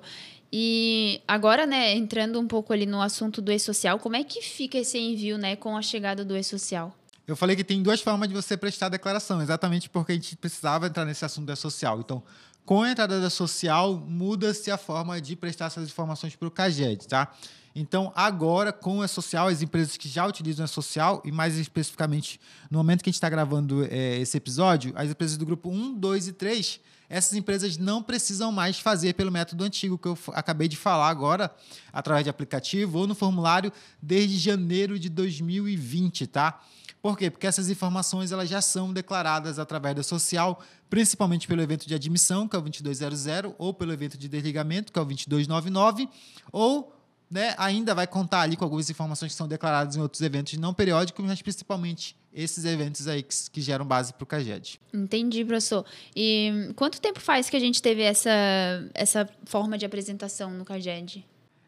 E 0.53 1.21
agora, 1.27 1.65
né, 1.65 1.95
entrando 1.95 2.39
um 2.39 2.47
pouco 2.47 2.71
ali 2.71 2.85
no 2.85 3.01
assunto 3.01 3.41
do 3.41 3.51
e-social, 3.51 3.99
como 3.99 4.15
é 4.15 4.23
que 4.23 4.41
fica 4.41 4.77
esse 4.77 4.97
envio, 4.97 5.37
né, 5.37 5.55
com 5.55 5.75
a 5.75 5.81
chegada 5.81 6.23
do 6.23 6.37
e-social? 6.37 6.95
Eu 7.27 7.35
falei 7.35 7.55
que 7.55 7.63
tem 7.63 7.81
duas 7.81 7.99
formas 7.99 8.29
de 8.29 8.35
você 8.35 8.55
prestar 8.55 8.85
a 8.85 8.89
declaração, 8.89 9.41
exatamente 9.41 9.89
porque 9.89 10.11
a 10.11 10.15
gente 10.15 10.37
precisava 10.37 10.85
entrar 10.85 11.03
nesse 11.03 11.25
assunto 11.25 11.47
do 11.47 11.53
e-social. 11.53 11.99
Então, 11.99 12.21
com 12.65 12.81
a 12.81 12.91
entrada 12.91 13.21
da 13.21 13.29
social, 13.29 13.95
muda-se 13.95 14.71
a 14.71 14.77
forma 14.77 15.21
de 15.21 15.35
prestar 15.35 15.65
essas 15.65 15.87
informações 15.87 16.35
para 16.35 16.47
o 16.47 16.51
CAGED, 16.51 17.07
tá? 17.07 17.31
Então, 17.75 18.11
agora, 18.15 18.71
com 18.71 19.01
a 19.01 19.07
social, 19.07 19.47
as 19.47 19.61
empresas 19.61 19.97
que 19.97 20.07
já 20.07 20.25
utilizam 20.25 20.63
a 20.63 20.67
social, 20.67 21.21
e 21.25 21.31
mais 21.31 21.57
especificamente 21.57 22.39
no 22.71 22.77
momento 22.77 23.03
que 23.03 23.09
a 23.09 23.11
gente 23.11 23.17
está 23.17 23.29
gravando 23.29 23.85
é, 23.91 24.17
esse 24.17 24.37
episódio, 24.37 24.93
as 24.95 25.09
empresas 25.09 25.37
do 25.37 25.45
grupo 25.45 25.69
1, 25.69 25.93
2 25.93 26.29
e 26.29 26.33
3, 26.33 26.79
essas 27.09 27.33
empresas 27.33 27.77
não 27.77 28.01
precisam 28.01 28.51
mais 28.51 28.79
fazer 28.79 29.13
pelo 29.13 29.31
método 29.31 29.63
antigo 29.63 29.97
que 29.97 30.07
eu 30.07 30.17
acabei 30.33 30.67
de 30.67 30.77
falar 30.77 31.09
agora, 31.09 31.53
através 31.93 32.23
de 32.23 32.29
aplicativo 32.29 32.99
ou 32.99 33.07
no 33.07 33.13
formulário, 33.13 33.71
desde 34.01 34.37
janeiro 34.37 34.97
de 34.97 35.09
2020, 35.09 36.27
tá? 36.27 36.61
Por 37.05 37.15
quê? 37.15 37.29
Porque 37.29 37.45
essas 37.45 37.69
informações 37.69 38.31
elas 38.31 38.49
já 38.49 38.59
são 38.61 38.91
declaradas 38.91 39.59
através 39.59 39.95
da 39.95 40.01
social, 40.01 40.59
principalmente 40.89 41.47
pelo 41.47 41.61
evento 41.61 41.87
de 41.87 41.93
admissão, 41.93 42.47
que 42.47 42.55
é 42.55 42.57
o 42.57 42.63
2200, 42.63 43.53
ou 43.59 43.75
pelo 43.75 43.93
evento 43.93 44.17
de 44.17 44.27
desligamento, 44.27 44.91
que 44.91 44.97
é 44.97 45.01
o 45.03 45.05
2299, 45.05 46.09
ou 46.51 46.91
né, 47.29 47.53
ainda 47.59 47.93
vai 47.93 48.07
contar 48.07 48.41
ali 48.41 48.55
com 48.55 48.63
algumas 48.63 48.89
informações 48.89 49.33
que 49.33 49.37
são 49.37 49.47
declaradas 49.47 49.95
em 49.95 50.01
outros 50.01 50.19
eventos 50.23 50.57
não 50.57 50.73
periódicos, 50.73 51.23
mas 51.23 51.39
principalmente 51.43 52.17
esses 52.33 52.65
eventos 52.65 53.07
aí 53.07 53.21
que, 53.21 53.35
que 53.51 53.61
geram 53.61 53.85
base 53.85 54.11
para 54.11 54.23
o 54.23 54.25
CAGED. 54.25 54.81
Entendi, 54.91 55.45
professor. 55.45 55.85
E 56.15 56.71
quanto 56.75 56.99
tempo 56.99 57.19
faz 57.19 57.51
que 57.51 57.55
a 57.55 57.59
gente 57.59 57.83
teve 57.83 58.01
essa, 58.01 58.31
essa 58.95 59.29
forma 59.45 59.77
de 59.77 59.85
apresentação 59.85 60.49
no 60.49 60.65
CAGED? 60.65 61.23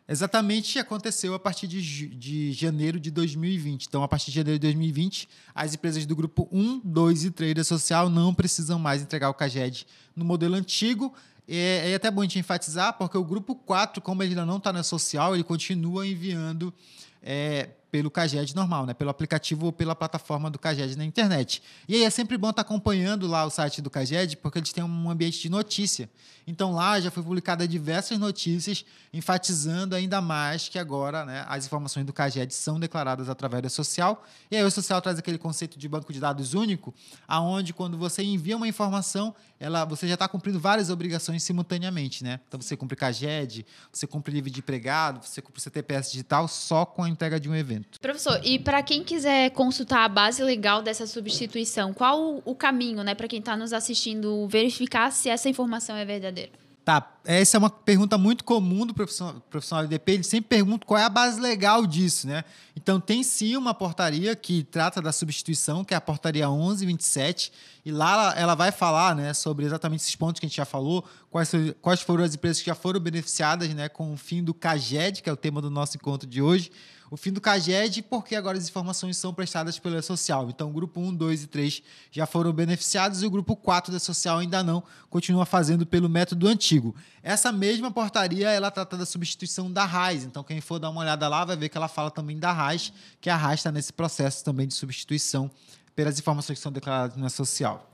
Exatamente 0.10 0.80
aconteceu 0.80 1.34
a 1.34 1.40
partir 1.40 1.68
de, 1.68 1.82
de 2.08 2.54
janeiro 2.54 2.98
de 2.98 3.12
2020. 3.12 3.86
Então, 3.86 4.04
a 4.04 4.08
partir 4.08 4.32
de 4.32 4.36
janeiro 4.36 4.58
de 4.58 4.68
2020, 4.68 5.28
as 5.54 5.74
empresas 5.74 6.06
do 6.06 6.16
grupo 6.16 6.48
1, 6.50 6.80
2 6.82 7.26
e 7.26 7.32
3 7.32 7.56
da 7.56 7.64
social 7.64 8.10
não 8.10 8.34
precisam 8.34 8.80
mais 8.80 9.02
entregar 9.02 9.30
o 9.30 9.34
CAGED 9.34 9.86
no 10.16 10.24
modelo 10.24 10.56
antigo, 10.56 11.14
é, 11.46 11.92
é 11.92 11.96
até 11.96 12.10
bom 12.10 12.22
a 12.22 12.24
gente 12.24 12.40
enfatizar, 12.40 12.94
porque 12.98 13.18
o 13.18 13.24
grupo 13.24 13.54
4, 13.54 14.02
como 14.02 14.24
ele 14.24 14.32
ainda 14.32 14.46
não 14.46 14.58
está 14.58 14.72
na 14.72 14.84
social, 14.84 15.34
ele 15.34 15.44
continua 15.44 16.08
enviando 16.08 16.74
é, 17.22 17.70
pelo 17.92 18.12
CAGED 18.12 18.56
normal, 18.56 18.86
né? 18.86 18.94
pelo 18.94 19.10
aplicativo 19.10 19.68
ou 19.68 19.72
pela 19.72 19.96
plataforma 19.96 20.50
do 20.50 20.60
CAGED 20.60 20.98
na 20.98 21.06
internet. 21.06 21.62
E 21.88 21.96
aí 21.96 22.04
é 22.04 22.10
sempre 22.10 22.38
bom 22.38 22.50
estar 22.50 22.64
tá 22.64 22.68
acompanhando 22.68 23.28
lá 23.28 23.46
o 23.46 23.50
site 23.50 23.82
do 23.82 23.90
CAGED, 23.90 24.38
porque 24.38 24.60
eles 24.60 24.74
têm 24.74 24.84
um 24.84 25.10
ambiente 25.10 25.40
de 25.40 25.50
notícia. 25.50 26.10
Então 26.46 26.74
lá 26.74 27.00
já 27.00 27.12
foi 27.12 27.22
publicada 27.22 27.68
diversas 27.68 28.18
notícias 28.18 28.86
enfatizando 29.14 29.96
ainda 29.96 30.22
mais 30.22 30.70
que 30.70 30.80
agora 30.80 31.26
né, 31.26 31.46
as 31.48 31.66
informações 31.66 32.06
do 32.06 32.14
CAGED 32.14 32.54
são 32.54 32.80
declaradas 32.80 33.28
através 33.30 33.64
da 33.64 33.70
social. 33.70 34.26
E 34.50 34.56
aí 34.56 34.64
o 34.64 34.72
social 34.72 35.02
traz 35.02 35.20
aquele 35.20 35.38
conceito 35.38 35.78
de 35.78 35.88
banco 35.90 36.12
de 36.14 36.20
dados 36.20 36.54
único, 36.54 36.94
aonde 37.28 37.74
quando 37.74 37.98
você 37.98 38.24
envia 38.24 38.56
uma 38.56 38.68
informação, 38.68 39.36
ela, 39.60 39.84
você 39.84 40.08
já 40.08 40.14
está 40.14 40.28
cumprindo 40.28 40.60
várias 40.60 40.90
obrigações 40.90 41.44
simultaneamente. 41.44 42.24
Né? 42.24 42.40
Então 42.48 42.62
você 42.62 42.78
cumpre 42.78 42.96
CAGED, 42.96 43.66
você 43.92 44.08
cumpre 44.08 44.34
livre 44.34 44.50
de 44.50 44.60
empregado, 44.60 45.26
você 45.26 45.42
cumpre 45.42 45.62
CTPS 45.62 46.12
digital 46.12 46.48
só 46.48 46.86
com 46.86 47.04
a 47.04 47.10
entrega 47.10 47.40
de 47.40 47.50
um 47.50 47.56
evento 47.56 47.77
momento. 47.78 48.00
Professor, 48.00 48.40
e 48.44 48.60
para 48.60 48.82
quem 48.84 49.04
quiser 49.04 49.52
consultar 49.52 50.04
a 50.04 50.10
base 50.10 50.44
legal 50.44 50.82
dessa 50.82 51.06
substituição, 51.08 51.94
qual 51.94 52.42
o 52.44 52.56
caminho, 52.56 53.04
né, 53.04 53.16
para 53.16 53.28
quem 53.28 53.40
está 53.40 53.56
nos 53.56 53.74
assistindo, 53.74 54.48
verificar 54.48 55.12
se 55.12 55.30
essa 55.30 55.48
informação 55.50 55.96
é 55.96 56.06
verdadeira? 56.06 56.52
Tá. 56.88 57.06
essa 57.26 57.58
é 57.58 57.60
uma 57.60 57.70
pergunta 57.70 58.18
muito 58.18 58.46
comum 58.46 58.86
do 58.86 58.94
profissional, 58.94 59.42
profissional 59.50 59.84
de 59.84 59.90
DP. 59.90 60.14
Ele 60.14 60.24
sempre 60.24 60.48
pergunta 60.48 60.86
qual 60.86 60.98
é 60.98 61.04
a 61.04 61.10
base 61.10 61.38
legal 61.38 61.86
disso, 61.86 62.26
né? 62.26 62.46
Então, 62.78 62.98
tem 62.98 63.24
sim 63.24 63.58
uma 63.58 63.74
portaria 63.74 64.34
que 64.38 64.64
trata 64.64 65.02
da 65.02 65.12
substituição, 65.12 65.84
que 65.84 65.94
é 65.94 65.98
a 65.98 66.00
portaria 66.00 66.48
1127, 66.48 67.52
e 67.84 67.92
lá 67.92 68.34
ela 68.38 68.56
vai 68.56 68.72
falar 68.72 69.14
né, 69.18 69.34
sobre 69.34 69.66
exatamente 69.66 70.00
esses 70.00 70.16
pontos 70.16 70.40
que 70.40 70.46
a 70.46 70.48
gente 70.48 70.56
já 70.56 70.64
falou, 70.64 71.04
quais, 71.30 71.52
quais 71.82 72.00
foram 72.00 72.24
as 72.24 72.36
empresas 72.36 72.62
que 72.62 72.68
já 72.68 72.76
foram 72.76 73.02
beneficiadas 73.02 73.68
né, 73.74 73.90
com 73.90 74.14
o 74.14 74.16
fim 74.16 74.42
do 74.42 74.54
CAGED, 74.54 75.22
que 75.22 75.30
é 75.30 75.34
o 75.34 75.36
tema 75.36 75.62
do 75.62 75.70
nosso 75.70 75.98
encontro 75.98 76.26
de 76.26 76.42
hoje, 76.42 76.72
o 77.10 77.16
fim 77.16 77.32
do 77.32 77.40
CAGED, 77.40 78.04
porque 78.04 78.36
agora 78.36 78.58
as 78.58 78.68
informações 78.68 79.16
são 79.18 79.34
prestadas 79.34 79.80
pelo 79.80 79.98
E-Social. 79.98 80.50
Então, 80.50 80.70
o 80.70 80.74
grupo 80.74 81.00
1, 81.00 81.16
2 81.16 81.44
e 81.44 81.48
3 81.48 81.84
já 82.12 82.26
foram 82.26 82.52
beneficiados 82.52 83.24
e 83.24 83.26
o 83.26 83.30
grupo 83.30 83.56
4 83.56 83.92
da 83.92 84.00
social 84.00 84.40
ainda 84.40 84.62
não, 84.62 84.84
continua 85.10 85.46
fazendo 85.46 85.86
pelo 85.86 86.10
método 86.10 86.48
antigo. 86.48 86.94
Essa 87.24 87.52
mesma 87.52 87.92
portaria, 87.92 88.50
ela 88.50 88.70
trata 88.70 88.98
da 88.98 89.06
substituição 89.06 89.72
da 89.72 89.86
RAIS. 89.86 90.26
Então, 90.26 90.44
quem 90.44 90.60
for 90.60 90.80
dar 90.80 90.90
uma 90.90 91.02
olhada 91.02 91.28
lá 91.28 91.46
vai 91.46 91.56
ver 91.56 91.70
que 91.70 91.78
ela 91.78 91.88
fala 91.88 92.12
também 92.12 92.38
da 92.38 92.52
RAIS, 92.52 92.92
que 93.22 93.30
a 93.30 93.38
RAIS 93.38 93.62
está 93.62 93.72
nesse 93.72 93.94
processo 93.94 94.44
também 94.44 94.68
de 94.68 94.74
substituição 94.74 95.50
pelas 95.96 96.20
informações 96.20 96.58
que 96.58 96.64
são 96.64 96.72
declaradas 96.72 97.16
no 97.16 97.26
E-Social. 97.26 97.90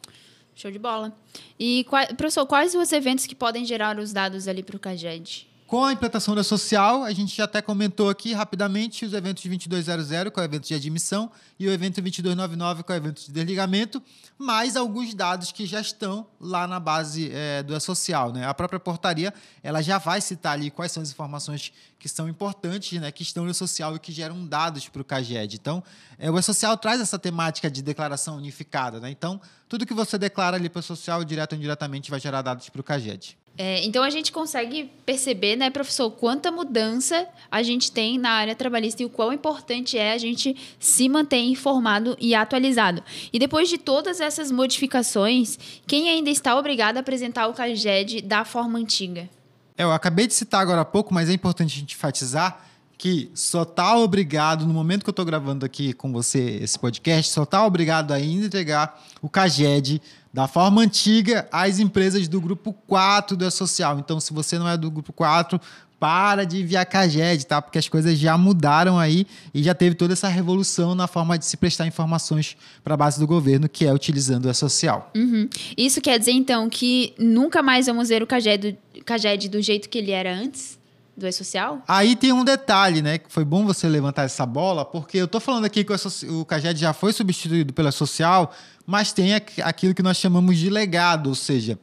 Show 0.55 0.71
de 0.71 0.79
bola. 0.79 1.15
E, 1.59 1.85
professor, 2.17 2.45
quais 2.45 2.75
os 2.75 2.91
eventos 2.91 3.25
que 3.25 3.35
podem 3.35 3.65
gerar 3.65 3.97
os 3.97 4.11
dados 4.11 4.47
ali 4.47 4.61
para 4.61 4.75
o 4.75 4.79
CAGED? 4.79 5.52
Com 5.73 5.83
a 5.83 5.91
implantação 5.91 6.35
da 6.35 6.43
social, 6.43 7.01
a 7.01 7.11
gente 7.13 7.35
já 7.35 7.45
até 7.45 7.59
comentou 7.59 8.07
aqui 8.07 8.31
rapidamente 8.31 9.05
os 9.05 9.13
eventos 9.13 9.41
de 9.41 9.49
2200, 9.49 10.31
que 10.31 10.39
é 10.39 10.43
o 10.43 10.45
evento 10.45 10.67
de 10.67 10.75
admissão, 10.75 11.31
e 11.59 11.67
o 11.67 11.71
evento 11.71 11.99
2299, 11.99 12.83
que 12.83 12.91
é 12.91 12.95
o 12.95 12.97
evento 12.97 13.25
de 13.25 13.31
desligamento, 13.31 13.99
mais 14.37 14.77
alguns 14.77 15.15
dados 15.15 15.51
que 15.51 15.65
já 15.65 15.81
estão 15.81 16.27
lá 16.39 16.67
na 16.67 16.79
base 16.79 17.31
é, 17.33 17.63
do 17.63 17.75
E-Social. 17.75 18.31
Né? 18.31 18.45
A 18.45 18.53
própria 18.53 18.79
portaria 18.79 19.33
ela 19.63 19.81
já 19.81 19.97
vai 19.97 20.21
citar 20.21 20.53
ali 20.53 20.69
quais 20.69 20.91
são 20.91 21.01
as 21.01 21.09
informações 21.09 21.73
que 21.97 22.07
são 22.07 22.29
importantes, 22.29 23.01
né, 23.01 23.11
que 23.11 23.23
estão 23.23 23.43
no 23.43 23.53
social 23.55 23.95
e 23.95 23.99
que 23.99 24.11
geram 24.11 24.45
dados 24.45 24.87
para 24.89 25.01
o 25.01 25.03
CAGED. 25.03 25.55
Então, 25.55 25.83
é, 26.19 26.29
o 26.29 26.37
E-Social 26.37 26.77
traz 26.77 27.01
essa 27.01 27.17
temática 27.17 27.71
de 27.71 27.81
declaração 27.81 28.37
unificada. 28.37 28.99
Né? 28.99 29.09
Então, 29.09 29.41
tudo 29.67 29.87
que 29.87 29.93
você 29.95 30.19
declara 30.19 30.55
ali 30.55 30.69
para 30.69 30.81
o 30.81 30.83
social, 30.83 31.23
direto 31.23 31.53
ou 31.53 31.57
indiretamente, 31.57 32.11
vai 32.11 32.19
gerar 32.19 32.43
dados 32.43 32.69
para 32.69 32.79
o 32.79 32.83
CAGED. 32.83 33.41
É, 33.55 33.83
então 33.85 34.03
a 34.03 34.09
gente 34.09 34.31
consegue 34.31 34.91
perceber, 35.05 35.55
né, 35.55 35.69
professor, 35.69 36.09
quanta 36.09 36.51
mudança 36.51 37.27
a 37.51 37.61
gente 37.61 37.91
tem 37.91 38.17
na 38.17 38.31
área 38.31 38.55
trabalhista 38.55 39.03
e 39.03 39.05
o 39.05 39.09
quão 39.09 39.31
importante 39.31 39.95
é 39.95 40.11
a 40.11 40.17
gente 40.17 40.55
se 40.79 41.07
manter 41.07 41.37
informado 41.37 42.17
e 42.19 42.33
atualizado. 42.33 43.03
E 43.31 43.37
depois 43.37 43.69
de 43.69 43.77
todas 43.77 44.19
essas 44.19 44.51
modificações, 44.51 45.59
quem 45.85 46.09
ainda 46.09 46.31
está 46.31 46.57
obrigado 46.57 46.97
a 46.97 47.01
apresentar 47.01 47.47
o 47.47 47.53
CAGED 47.53 48.21
da 48.21 48.43
forma 48.43 48.79
antiga? 48.79 49.29
É, 49.77 49.83
eu 49.83 49.91
acabei 49.91 50.25
de 50.25 50.33
citar 50.33 50.61
agora 50.61 50.81
há 50.81 50.85
pouco, 50.85 51.13
mas 51.13 51.29
é 51.29 51.33
importante 51.33 51.75
a 51.75 51.79
gente 51.79 51.93
enfatizar 51.93 52.72
que 53.03 53.29
só 53.33 53.63
está 53.63 53.97
obrigado, 53.97 54.65
no 54.65 54.73
momento 54.73 55.03
que 55.03 55.09
eu 55.09 55.11
estou 55.11 55.25
gravando 55.25 55.65
aqui 55.65 55.91
com 55.91 56.13
você 56.13 56.59
esse 56.61 56.79
podcast, 56.79 57.33
só 57.33 57.43
está 57.43 57.65
obrigado 57.65 58.13
a 58.13 58.21
entregar 58.21 58.97
o 59.21 59.27
CAGED 59.27 60.01
da 60.33 60.47
forma 60.47 60.81
antiga 60.81 61.45
às 61.51 61.79
empresas 61.79 62.29
do 62.29 62.39
grupo 62.39 62.71
4 62.87 63.35
do 63.35 63.51
social. 63.51 63.99
Então, 63.99 64.21
se 64.21 64.31
você 64.31 64.57
não 64.57 64.69
é 64.69 64.77
do 64.77 64.89
grupo 64.89 65.11
4, 65.11 65.59
para 65.99 66.45
de 66.45 66.61
enviar 66.61 66.85
CAGED, 66.85 67.45
tá? 67.45 67.61
Porque 67.61 67.77
as 67.77 67.89
coisas 67.89 68.17
já 68.17 68.37
mudaram 68.37 68.97
aí 68.97 69.27
e 69.53 69.61
já 69.61 69.75
teve 69.75 69.95
toda 69.95 70.13
essa 70.13 70.29
revolução 70.29 70.95
na 70.95 71.05
forma 71.05 71.37
de 71.37 71.45
se 71.45 71.57
prestar 71.57 71.85
informações 71.85 72.55
para 72.85 72.93
a 72.93 72.97
base 72.97 73.19
do 73.19 73.27
governo, 73.27 73.67
que 73.67 73.85
é 73.85 73.93
utilizando 73.93 74.49
a 74.49 74.53
social. 74.53 75.11
Uhum. 75.13 75.49
Isso 75.75 75.99
quer 75.99 76.17
dizer, 76.17 76.31
então, 76.31 76.69
que 76.69 77.13
nunca 77.19 77.61
mais 77.61 77.85
vamos 77.85 78.07
ver 78.07 78.23
o 78.23 78.27
CAGED, 78.27 78.77
CAGED 79.03 79.49
do 79.49 79.61
jeito 79.61 79.89
que 79.89 79.97
ele 79.97 80.11
era 80.11 80.33
antes? 80.33 80.81
Do 81.15 81.27
E-Social? 81.27 81.81
Aí 81.87 82.15
tem 82.15 82.33
um 82.33 82.43
detalhe, 82.43 83.01
né? 83.01 83.17
Que 83.17 83.31
foi 83.31 83.45
bom 83.45 83.65
você 83.65 83.87
levantar 83.87 84.23
essa 84.23 84.45
bola, 84.45 84.83
porque 84.83 85.17
eu 85.17 85.27
tô 85.27 85.39
falando 85.39 85.65
aqui 85.65 85.83
que 85.83 85.93
o 86.29 86.45
CAGED 86.45 86.79
já 86.79 86.93
foi 86.93 87.13
substituído 87.13 87.73
pela 87.73 87.91
Social, 87.91 88.51
mas 88.85 89.13
tem 89.13 89.33
aquilo 89.35 89.93
que 89.93 90.03
nós 90.03 90.17
chamamos 90.17 90.57
de 90.57 90.69
legado, 90.69 91.27
ou 91.27 91.35
seja, 91.35 91.79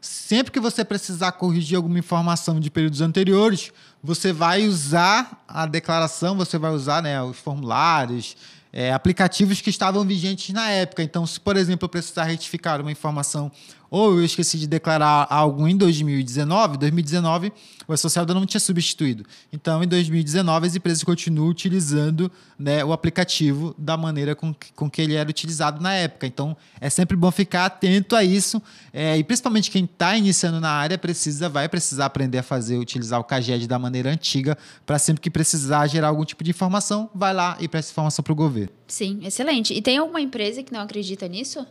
sempre 0.00 0.52
que 0.52 0.58
você 0.58 0.84
precisar 0.84 1.32
corrigir 1.32 1.76
alguma 1.76 1.98
informação 1.98 2.58
de 2.58 2.70
períodos 2.70 3.00
anteriores, 3.00 3.72
você 4.02 4.32
vai 4.32 4.66
usar 4.66 5.44
a 5.46 5.64
declaração, 5.64 6.36
você 6.36 6.58
vai 6.58 6.72
usar 6.72 7.02
né, 7.02 7.22
os 7.22 7.38
formulários, 7.38 8.36
é, 8.72 8.92
aplicativos 8.92 9.60
que 9.60 9.70
estavam 9.70 10.04
vigentes 10.04 10.52
na 10.52 10.70
época. 10.70 11.02
Então, 11.02 11.26
se, 11.26 11.38
por 11.38 11.56
exemplo, 11.56 11.84
eu 11.84 11.88
precisar 11.88 12.24
retificar 12.24 12.80
uma 12.80 12.90
informação 12.90 13.52
ou 13.92 14.14
eu 14.14 14.24
esqueci 14.24 14.58
de 14.58 14.66
declarar 14.66 15.26
algo 15.28 15.68
em 15.68 15.76
2019, 15.76 16.78
2019 16.78 17.52
o 17.86 17.94
social 17.94 18.24
não 18.24 18.46
tinha 18.46 18.58
substituído. 18.60 19.22
Então, 19.52 19.84
em 19.84 19.86
2019, 19.86 20.66
as 20.66 20.74
empresas 20.74 21.04
continuam 21.04 21.50
utilizando 21.50 22.32
né, 22.58 22.82
o 22.82 22.90
aplicativo 22.90 23.74
da 23.76 23.94
maneira 23.94 24.34
com 24.34 24.54
que, 24.54 24.72
com 24.72 24.88
que 24.88 25.02
ele 25.02 25.14
era 25.14 25.28
utilizado 25.28 25.82
na 25.82 25.92
época. 25.92 26.26
Então, 26.26 26.56
é 26.80 26.88
sempre 26.88 27.14
bom 27.16 27.30
ficar 27.30 27.66
atento 27.66 28.16
a 28.16 28.24
isso. 28.24 28.62
É, 28.94 29.18
e 29.18 29.22
principalmente 29.22 29.70
quem 29.70 29.84
está 29.84 30.16
iniciando 30.16 30.58
na 30.58 30.70
área 30.70 30.96
precisa, 30.96 31.50
vai 31.50 31.68
precisar 31.68 32.06
aprender 32.06 32.38
a 32.38 32.42
fazer, 32.42 32.78
utilizar 32.78 33.20
o 33.20 33.24
CAGED 33.24 33.66
da 33.66 33.78
maneira 33.78 34.10
antiga, 34.10 34.56
para 34.86 34.98
sempre 34.98 35.20
que 35.20 35.28
precisar 35.28 35.86
gerar 35.86 36.08
algum 36.08 36.24
tipo 36.24 36.42
de 36.42 36.50
informação, 36.50 37.10
vai 37.14 37.34
lá 37.34 37.58
e 37.60 37.68
presta 37.68 37.92
informação 37.92 38.22
para 38.22 38.32
o 38.32 38.36
governo. 38.36 38.70
Sim, 38.86 39.20
excelente. 39.22 39.74
E 39.74 39.82
tem 39.82 39.98
alguma 39.98 40.20
empresa 40.20 40.62
que 40.62 40.72
não 40.72 40.80
acredita 40.80 41.28
nisso? 41.28 41.66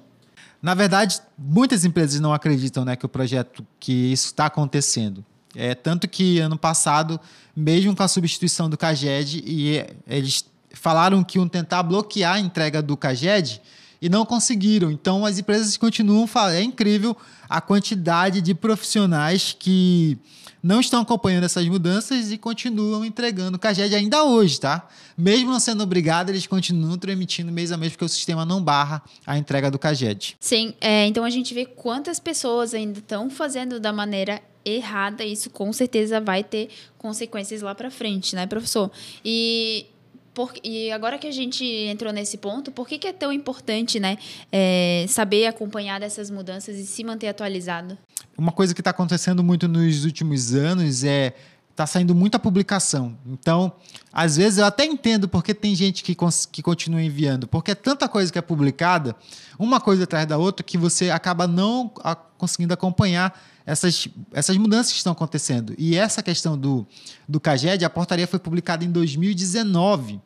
Na 0.62 0.74
verdade, 0.74 1.20
muitas 1.38 1.84
empresas 1.84 2.20
não 2.20 2.34
acreditam 2.34 2.86
né, 2.86 2.96
que 2.96 3.06
o 3.06 3.10
projeto, 3.10 3.66
que 3.80 4.12
isso 4.12 4.28
está 4.28 4.46
acontecendo. 4.46 5.26
É, 5.56 5.74
tanto 5.74 6.08
que 6.08 6.40
ano 6.40 6.58
passado, 6.58 7.20
mesmo 7.56 7.96
com 7.96 8.04
a 8.04 8.08
substituição 8.08 8.70
do 8.70 8.78
CAGED, 8.78 9.44
e 9.46 9.86
eles 10.08 10.46
falaram 10.74 11.24
que 11.24 11.38
iam 11.38 11.48
tentar 11.48 11.84
bloquear 11.84 12.36
a 12.36 12.40
entrega 12.40 12.82
do 12.82 12.96
CAGED 12.96 13.62
e 14.02 14.10
não 14.10 14.26
conseguiram. 14.26 14.92
Então 14.92 15.26
as 15.26 15.40
empresas 15.40 15.76
continuam 15.78 16.26
falando. 16.26 16.56
É 16.56 16.64
incrível 16.64 17.16
a 17.50 17.60
quantidade 17.60 18.42
de 18.42 18.54
profissionais 18.54 19.56
que 19.58 20.18
não 20.62 20.80
estão 20.80 21.02
acompanhando 21.02 21.44
essas 21.44 21.66
mudanças 21.68 22.32
e 22.32 22.38
continuam 22.38 23.04
entregando 23.04 23.58
CAGED 23.58 23.96
ainda 23.96 24.24
hoje, 24.24 24.60
tá? 24.60 24.88
Mesmo 25.18 25.52
não 25.52 25.60
sendo 25.60 25.84
obrigado, 25.84 26.30
eles 26.30 26.46
continuam 26.46 26.98
transmitindo 26.98 27.52
mês 27.52 27.72
a 27.72 27.78
mês, 27.78 27.94
porque 27.94 28.06
o 28.06 28.10
sistema 28.10 28.46
não 28.46 28.62
barra 28.62 29.02
a 29.26 29.38
entrega 29.38 29.72
do 29.72 29.80
CAGED. 29.80 30.38
Sim, 30.40 30.74
é, 30.80 31.06
então 31.08 31.24
a 31.24 31.30
gente 31.30 31.54
vê 31.54 31.66
quantas 31.66 32.20
pessoas 32.20 32.74
ainda 32.74 33.00
estão 33.00 33.30
fazendo 33.30 33.80
da 33.80 33.92
maneira 33.92 34.42
errada, 34.64 35.24
isso 35.24 35.50
com 35.50 35.74
certeza 35.74 36.22
vai 36.22 36.44
ter 36.44 36.70
consequências 36.98 37.62
lá 37.62 37.74
para 37.74 37.90
frente, 37.90 38.36
né, 38.36 38.46
professor? 38.46 38.92
E 39.26 39.88
por, 40.34 40.54
e 40.64 40.92
agora 40.92 41.18
que 41.18 41.28
a 41.28 41.32
gente 41.32 41.66
entrou 41.66 42.14
nesse 42.14 42.38
ponto, 42.38 42.72
por 42.72 42.88
que, 42.88 42.98
que 42.98 43.08
é 43.08 43.14
tão 43.14 43.34
importante 43.34 44.00
né, 44.00 44.18
é, 44.52 45.06
saber 45.08 45.46
acompanhar 45.46 46.00
dessas 46.00 46.30
mudanças 46.30 46.78
e 46.78 46.86
se 46.86 47.04
manter 47.04 47.28
atualizado? 47.28 47.98
Uma 48.38 48.52
coisa 48.52 48.74
que 48.74 48.82
está 48.82 48.92
acontecendo 48.92 49.44
muito 49.44 49.68
nos 49.68 50.06
últimos 50.06 50.54
anos 50.54 51.04
é 51.04 51.34
está 51.72 51.88
saindo 51.88 52.14
muita 52.14 52.38
publicação. 52.38 53.18
Então, 53.26 53.72
às 54.12 54.38
vezes 54.38 54.60
eu 54.60 54.66
até 54.66 54.86
entendo 54.86 55.28
porque 55.28 55.54
tem 55.54 55.74
gente 55.74 56.04
que, 56.04 56.16
que 56.52 56.62
continua 56.62 57.02
enviando, 57.02 57.48
porque 57.48 57.72
é 57.72 57.76
tanta 57.76 58.08
coisa 58.08 58.32
que 58.32 58.38
é 58.38 58.42
publicada, 58.42 59.16
uma 59.58 59.80
coisa 59.80 60.04
atrás 60.04 60.28
da 60.28 60.38
outra, 60.38 60.64
que 60.64 60.78
você 60.78 61.10
acaba 61.10 61.48
não 61.48 61.92
a, 62.04 62.16
conseguindo 62.16 62.74
acompanhar 62.74 63.40
essas, 63.66 64.08
essas 64.34 64.58
mudanças 64.58 64.92
que 64.92 64.98
estão 64.98 65.14
acontecendo. 65.14 65.74
E 65.78 65.96
essa 65.96 66.22
questão 66.22 66.58
do, 66.58 66.86
do 67.28 67.40
CAGED, 67.40 67.86
a 67.86 67.90
portaria 67.90 68.28
foi 68.28 68.40
publicada 68.40 68.84
em 68.84 68.92
2019, 68.92 70.20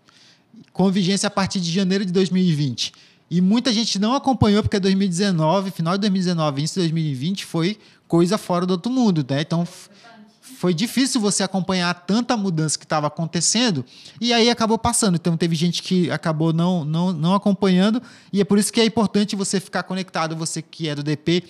com 0.74 0.91
vigência 0.91 1.27
a 1.27 1.31
partir 1.31 1.59
de 1.59 1.71
janeiro 1.71 2.05
de 2.05 2.12
2020. 2.12 2.93
E 3.29 3.41
muita 3.41 3.74
gente 3.74 3.98
não 3.98 4.13
acompanhou, 4.13 4.62
porque 4.62 4.79
2019, 4.79 5.72
final 5.72 5.94
de 5.94 6.01
2019, 6.01 6.60
início 6.60 6.75
de 6.75 6.88
2020, 6.88 7.46
foi 7.46 7.77
coisa 8.08 8.38
fora 8.38 8.65
do 8.65 8.72
outro 8.72 8.91
mundo, 8.91 9.25
né? 9.27 9.41
Então 9.41 9.67
foi 10.65 10.74
difícil 10.74 11.20
você 11.20 11.44
acompanhar 11.44 11.94
tanta 11.94 12.38
mudança 12.38 12.77
que 12.77 12.86
estava 12.86 13.08
acontecendo 13.08 13.84
e 14.22 14.32
aí 14.32 14.50
acabou 14.50 14.77
passando. 14.77 15.15
Então 15.15 15.36
teve 15.36 15.55
gente 15.55 15.84
que 15.84 16.10
acabou 16.10 16.53
não, 16.53 16.86
não, 16.86 17.12
não 17.12 17.34
acompanhando 17.34 18.01
e 18.32 18.41
é 18.41 18.44
por 18.44 18.58
isso 18.58 18.72
que 18.72 18.79
é 18.79 18.86
importante 18.86 19.36
você 19.36 19.60
ficar 19.60 19.84
conectado, 19.84 20.36
você 20.36 20.62
que 20.62 20.88
é 20.88 20.96
do 20.96 21.03
DP, 21.03 21.44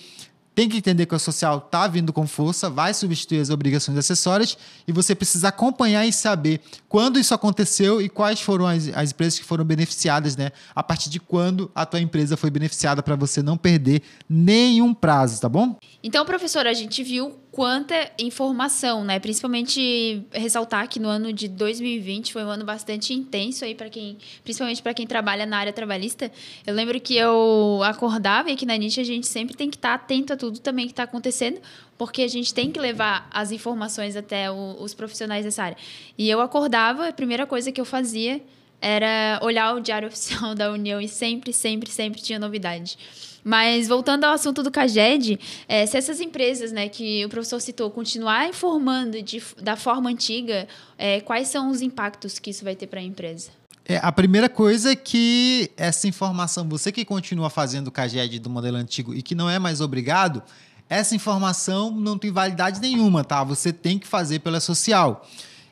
tem 0.56 0.70
que 0.70 0.78
entender 0.78 1.04
que 1.04 1.14
o 1.14 1.18
social 1.18 1.58
está 1.58 1.86
vindo 1.86 2.14
com 2.14 2.26
força, 2.26 2.70
vai 2.70 2.94
substituir 2.94 3.40
as 3.40 3.50
obrigações 3.50 3.98
acessórias 3.98 4.56
e 4.88 4.90
você 4.90 5.14
precisa 5.14 5.48
acompanhar 5.48 6.06
e 6.06 6.12
saber 6.12 6.62
quando 6.88 7.20
isso 7.20 7.34
aconteceu 7.34 8.00
e 8.00 8.08
quais 8.08 8.40
foram 8.40 8.66
as, 8.66 8.88
as 8.94 9.10
empresas 9.10 9.38
que 9.38 9.44
foram 9.44 9.66
beneficiadas, 9.66 10.34
né? 10.34 10.50
A 10.74 10.82
partir 10.82 11.10
de 11.10 11.20
quando 11.20 11.70
a 11.74 11.84
tua 11.84 12.00
empresa 12.00 12.38
foi 12.38 12.48
beneficiada 12.48 13.02
para 13.02 13.14
você 13.14 13.42
não 13.42 13.58
perder 13.58 14.00
nenhum 14.26 14.94
prazo, 14.94 15.42
tá 15.42 15.48
bom? 15.48 15.76
Então, 16.02 16.24
professor, 16.24 16.66
a 16.66 16.72
gente 16.72 17.04
viu 17.04 17.36
quanta 17.56 18.12
informação, 18.18 19.02
né? 19.02 19.18
Principalmente 19.18 20.22
ressaltar 20.30 20.86
que 20.90 21.00
no 21.00 21.08
ano 21.08 21.32
de 21.32 21.48
2020 21.48 22.30
foi 22.30 22.44
um 22.44 22.50
ano 22.50 22.66
bastante 22.66 23.14
intenso 23.14 23.64
aí 23.64 23.74
para 23.74 23.88
quem, 23.88 24.18
principalmente 24.44 24.82
para 24.82 24.92
quem 24.92 25.06
trabalha 25.06 25.46
na 25.46 25.56
área 25.56 25.72
trabalhista. 25.72 26.30
Eu 26.66 26.74
lembro 26.74 27.00
que 27.00 27.16
eu 27.16 27.80
acordava 27.82 28.50
e 28.50 28.52
aqui 28.52 28.66
na 28.66 28.76
NIT 28.76 29.00
a 29.00 29.04
gente 29.04 29.26
sempre 29.26 29.56
tem 29.56 29.70
que 29.70 29.76
estar 29.76 29.96
tá 29.96 30.04
atento 30.04 30.34
a 30.34 30.36
tudo 30.36 30.58
também 30.58 30.84
que 30.84 30.92
está 30.92 31.04
acontecendo, 31.04 31.58
porque 31.96 32.20
a 32.20 32.28
gente 32.28 32.52
tem 32.52 32.70
que 32.70 32.78
levar 32.78 33.26
as 33.32 33.50
informações 33.50 34.16
até 34.16 34.50
o, 34.50 34.76
os 34.78 34.92
profissionais 34.92 35.46
dessa 35.46 35.62
área. 35.62 35.78
E 36.18 36.28
eu 36.28 36.42
acordava, 36.42 37.08
a 37.08 37.12
primeira 37.14 37.46
coisa 37.46 37.72
que 37.72 37.80
eu 37.80 37.86
fazia 37.86 38.38
era 38.82 39.40
olhar 39.42 39.74
o 39.74 39.80
diário 39.80 40.08
oficial 40.12 40.54
da 40.54 40.70
União 40.70 41.00
e 41.00 41.08
sempre, 41.08 41.54
sempre, 41.54 41.90
sempre 41.90 42.20
tinha 42.20 42.38
novidade. 42.38 42.98
Mas 43.46 43.86
voltando 43.86 44.24
ao 44.24 44.32
assunto 44.32 44.60
do 44.60 44.72
CAGED, 44.72 45.38
é, 45.68 45.86
se 45.86 45.96
essas 45.96 46.20
empresas 46.20 46.72
né, 46.72 46.88
que 46.88 47.24
o 47.24 47.28
professor 47.28 47.60
citou 47.60 47.88
continuar 47.92 48.48
informando 48.48 49.22
de, 49.22 49.40
da 49.62 49.76
forma 49.76 50.10
antiga, 50.10 50.66
é, 50.98 51.20
quais 51.20 51.46
são 51.46 51.70
os 51.70 51.80
impactos 51.80 52.40
que 52.40 52.50
isso 52.50 52.64
vai 52.64 52.74
ter 52.74 52.88
para 52.88 52.98
a 52.98 53.02
empresa? 53.04 53.50
É, 53.84 54.00
a 54.02 54.10
primeira 54.10 54.48
coisa 54.48 54.90
é 54.90 54.96
que 54.96 55.70
essa 55.76 56.08
informação, 56.08 56.68
você 56.68 56.90
que 56.90 57.04
continua 57.04 57.48
fazendo 57.48 57.86
o 57.86 57.92
CAGED 57.92 58.40
do 58.40 58.50
modelo 58.50 58.78
antigo 58.78 59.14
e 59.14 59.22
que 59.22 59.36
não 59.36 59.48
é 59.48 59.60
mais 59.60 59.80
obrigado, 59.80 60.42
essa 60.90 61.14
informação 61.14 61.92
não 61.92 62.18
tem 62.18 62.32
validade 62.32 62.80
nenhuma, 62.80 63.22
tá? 63.22 63.44
Você 63.44 63.72
tem 63.72 63.96
que 63.96 64.08
fazer 64.08 64.40
pela 64.40 64.58
social. 64.58 65.24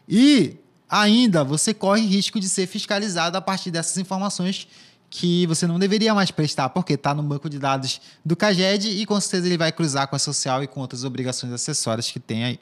E 0.08 0.58
ainda 0.88 1.42
você 1.42 1.74
corre 1.74 2.02
risco 2.06 2.38
de 2.38 2.48
ser 2.48 2.68
fiscalizado 2.68 3.36
a 3.36 3.40
partir 3.40 3.72
dessas 3.72 3.98
informações 3.98 4.68
que 5.16 5.46
você 5.46 5.64
não 5.64 5.78
deveria 5.78 6.12
mais 6.12 6.32
prestar, 6.32 6.70
porque 6.70 6.94
está 6.94 7.14
no 7.14 7.22
banco 7.22 7.48
de 7.48 7.56
dados 7.56 8.00
do 8.24 8.34
CAGED 8.34 9.00
e 9.00 9.06
com 9.06 9.20
certeza 9.20 9.46
ele 9.46 9.56
vai 9.56 9.70
cruzar 9.70 10.08
com 10.08 10.16
a 10.16 10.18
social 10.18 10.60
e 10.64 10.66
com 10.66 10.80
outras 10.80 11.04
obrigações 11.04 11.52
acessórias 11.52 12.10
que 12.10 12.18
tem 12.18 12.44
aí. 12.44 12.60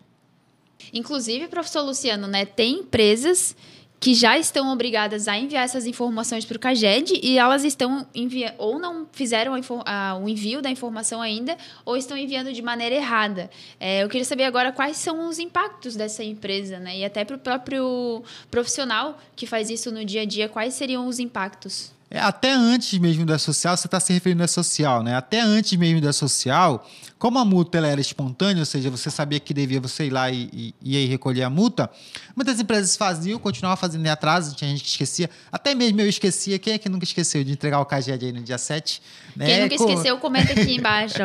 Inclusive, 0.93 1.49
professor 1.49 1.81
Luciano, 1.81 2.27
né, 2.27 2.45
tem 2.45 2.81
empresas 2.81 3.57
que 3.99 4.13
já 4.13 4.37
estão 4.37 4.71
obrigadas 4.71 5.29
a 5.29 5.39
enviar 5.39 5.65
essas 5.65 5.87
informações 5.87 6.45
para 6.45 6.59
o 6.59 6.61
CAGED 6.61 7.21
e 7.23 7.39
elas 7.39 7.65
estão 7.65 8.07
enviando, 8.15 8.55
ou 8.59 8.79
não 8.79 9.07
fizeram 9.13 9.55
a, 9.87 10.19
o 10.21 10.29
envio 10.29 10.61
da 10.61 10.69
informação 10.69 11.23
ainda, 11.23 11.57
ou 11.87 11.97
estão 11.97 12.19
enviando 12.19 12.53
de 12.53 12.61
maneira 12.61 12.97
errada. 12.97 13.49
É, 13.81 14.03
eu 14.03 14.11
queria 14.11 14.27
saber 14.27 14.45
agora 14.45 14.73
quais 14.73 14.99
são 14.99 15.27
os 15.27 15.39
impactos 15.39 15.97
dessa 15.97 16.23
empresa, 16.23 16.79
né? 16.79 16.99
E 16.99 17.05
até 17.05 17.25
para 17.25 17.37
o 17.37 17.39
próprio 17.39 18.23
profissional 18.51 19.19
que 19.35 19.47
faz 19.47 19.71
isso 19.71 19.91
no 19.91 20.05
dia 20.05 20.21
a 20.21 20.27
dia, 20.27 20.51
quais 20.51 20.75
seriam 20.75 21.07
os 21.07 21.19
impactos? 21.19 21.93
É, 22.15 22.21
até 22.21 22.53
antes 22.53 22.99
mesmo 22.99 23.25
da 23.25 23.39
social, 23.39 23.75
você 23.75 23.87
está 23.87 23.99
se 23.99 24.13
referindo 24.13 24.43
à 24.43 24.47
social, 24.47 25.03
né? 25.03 25.17
Até 25.17 25.41
antes 25.41 25.73
mesmo 25.79 25.99
da 25.99 26.13
social, 26.13 26.87
como 27.19 27.39
a 27.39 27.45
multa 27.45 27.79
ela 27.79 27.89
era 27.89 28.03
espontânea, 28.03 28.61
ou 28.61 28.67
seja, 28.67 28.91
você 28.91 29.11
sabia 29.11 29.41
que 29.41 29.55
devia 29.55 29.81
você 29.81 30.09
ir 30.09 30.11
lá 30.11 30.31
e, 30.31 30.75
e, 30.83 30.99
e 30.99 31.07
recolher 31.07 31.45
a 31.45 31.49
multa, 31.49 31.89
muitas 32.37 32.61
empresas 32.61 32.99
faziam, 32.99 33.39
continuavam 33.39 33.79
fazendo 33.79 34.05
em 34.05 34.11
atraso, 34.11 34.55
tinha 34.55 34.71
gente 34.71 34.83
que 34.83 34.91
esquecia. 34.91 35.31
Até 35.51 35.75
mesmo 35.75 36.03
eu 36.03 36.07
esquecia. 36.07 36.59
Quem 36.59 36.75
é 36.75 36.79
que 36.79 36.87
nunca 36.87 37.05
esqueceu 37.05 37.43
de 37.43 37.51
entregar 37.51 37.81
o 37.81 37.87
CAGED 37.87 38.27
aí 38.27 38.33
no 38.33 38.43
dia 38.43 38.59
7? 38.59 39.01
Né? 39.35 39.47
Quem 39.47 39.61
nunca 39.63 39.75
esqueceu, 39.77 40.19
comenta 40.19 40.53
aqui 40.53 40.77
embaixo. 40.77 41.17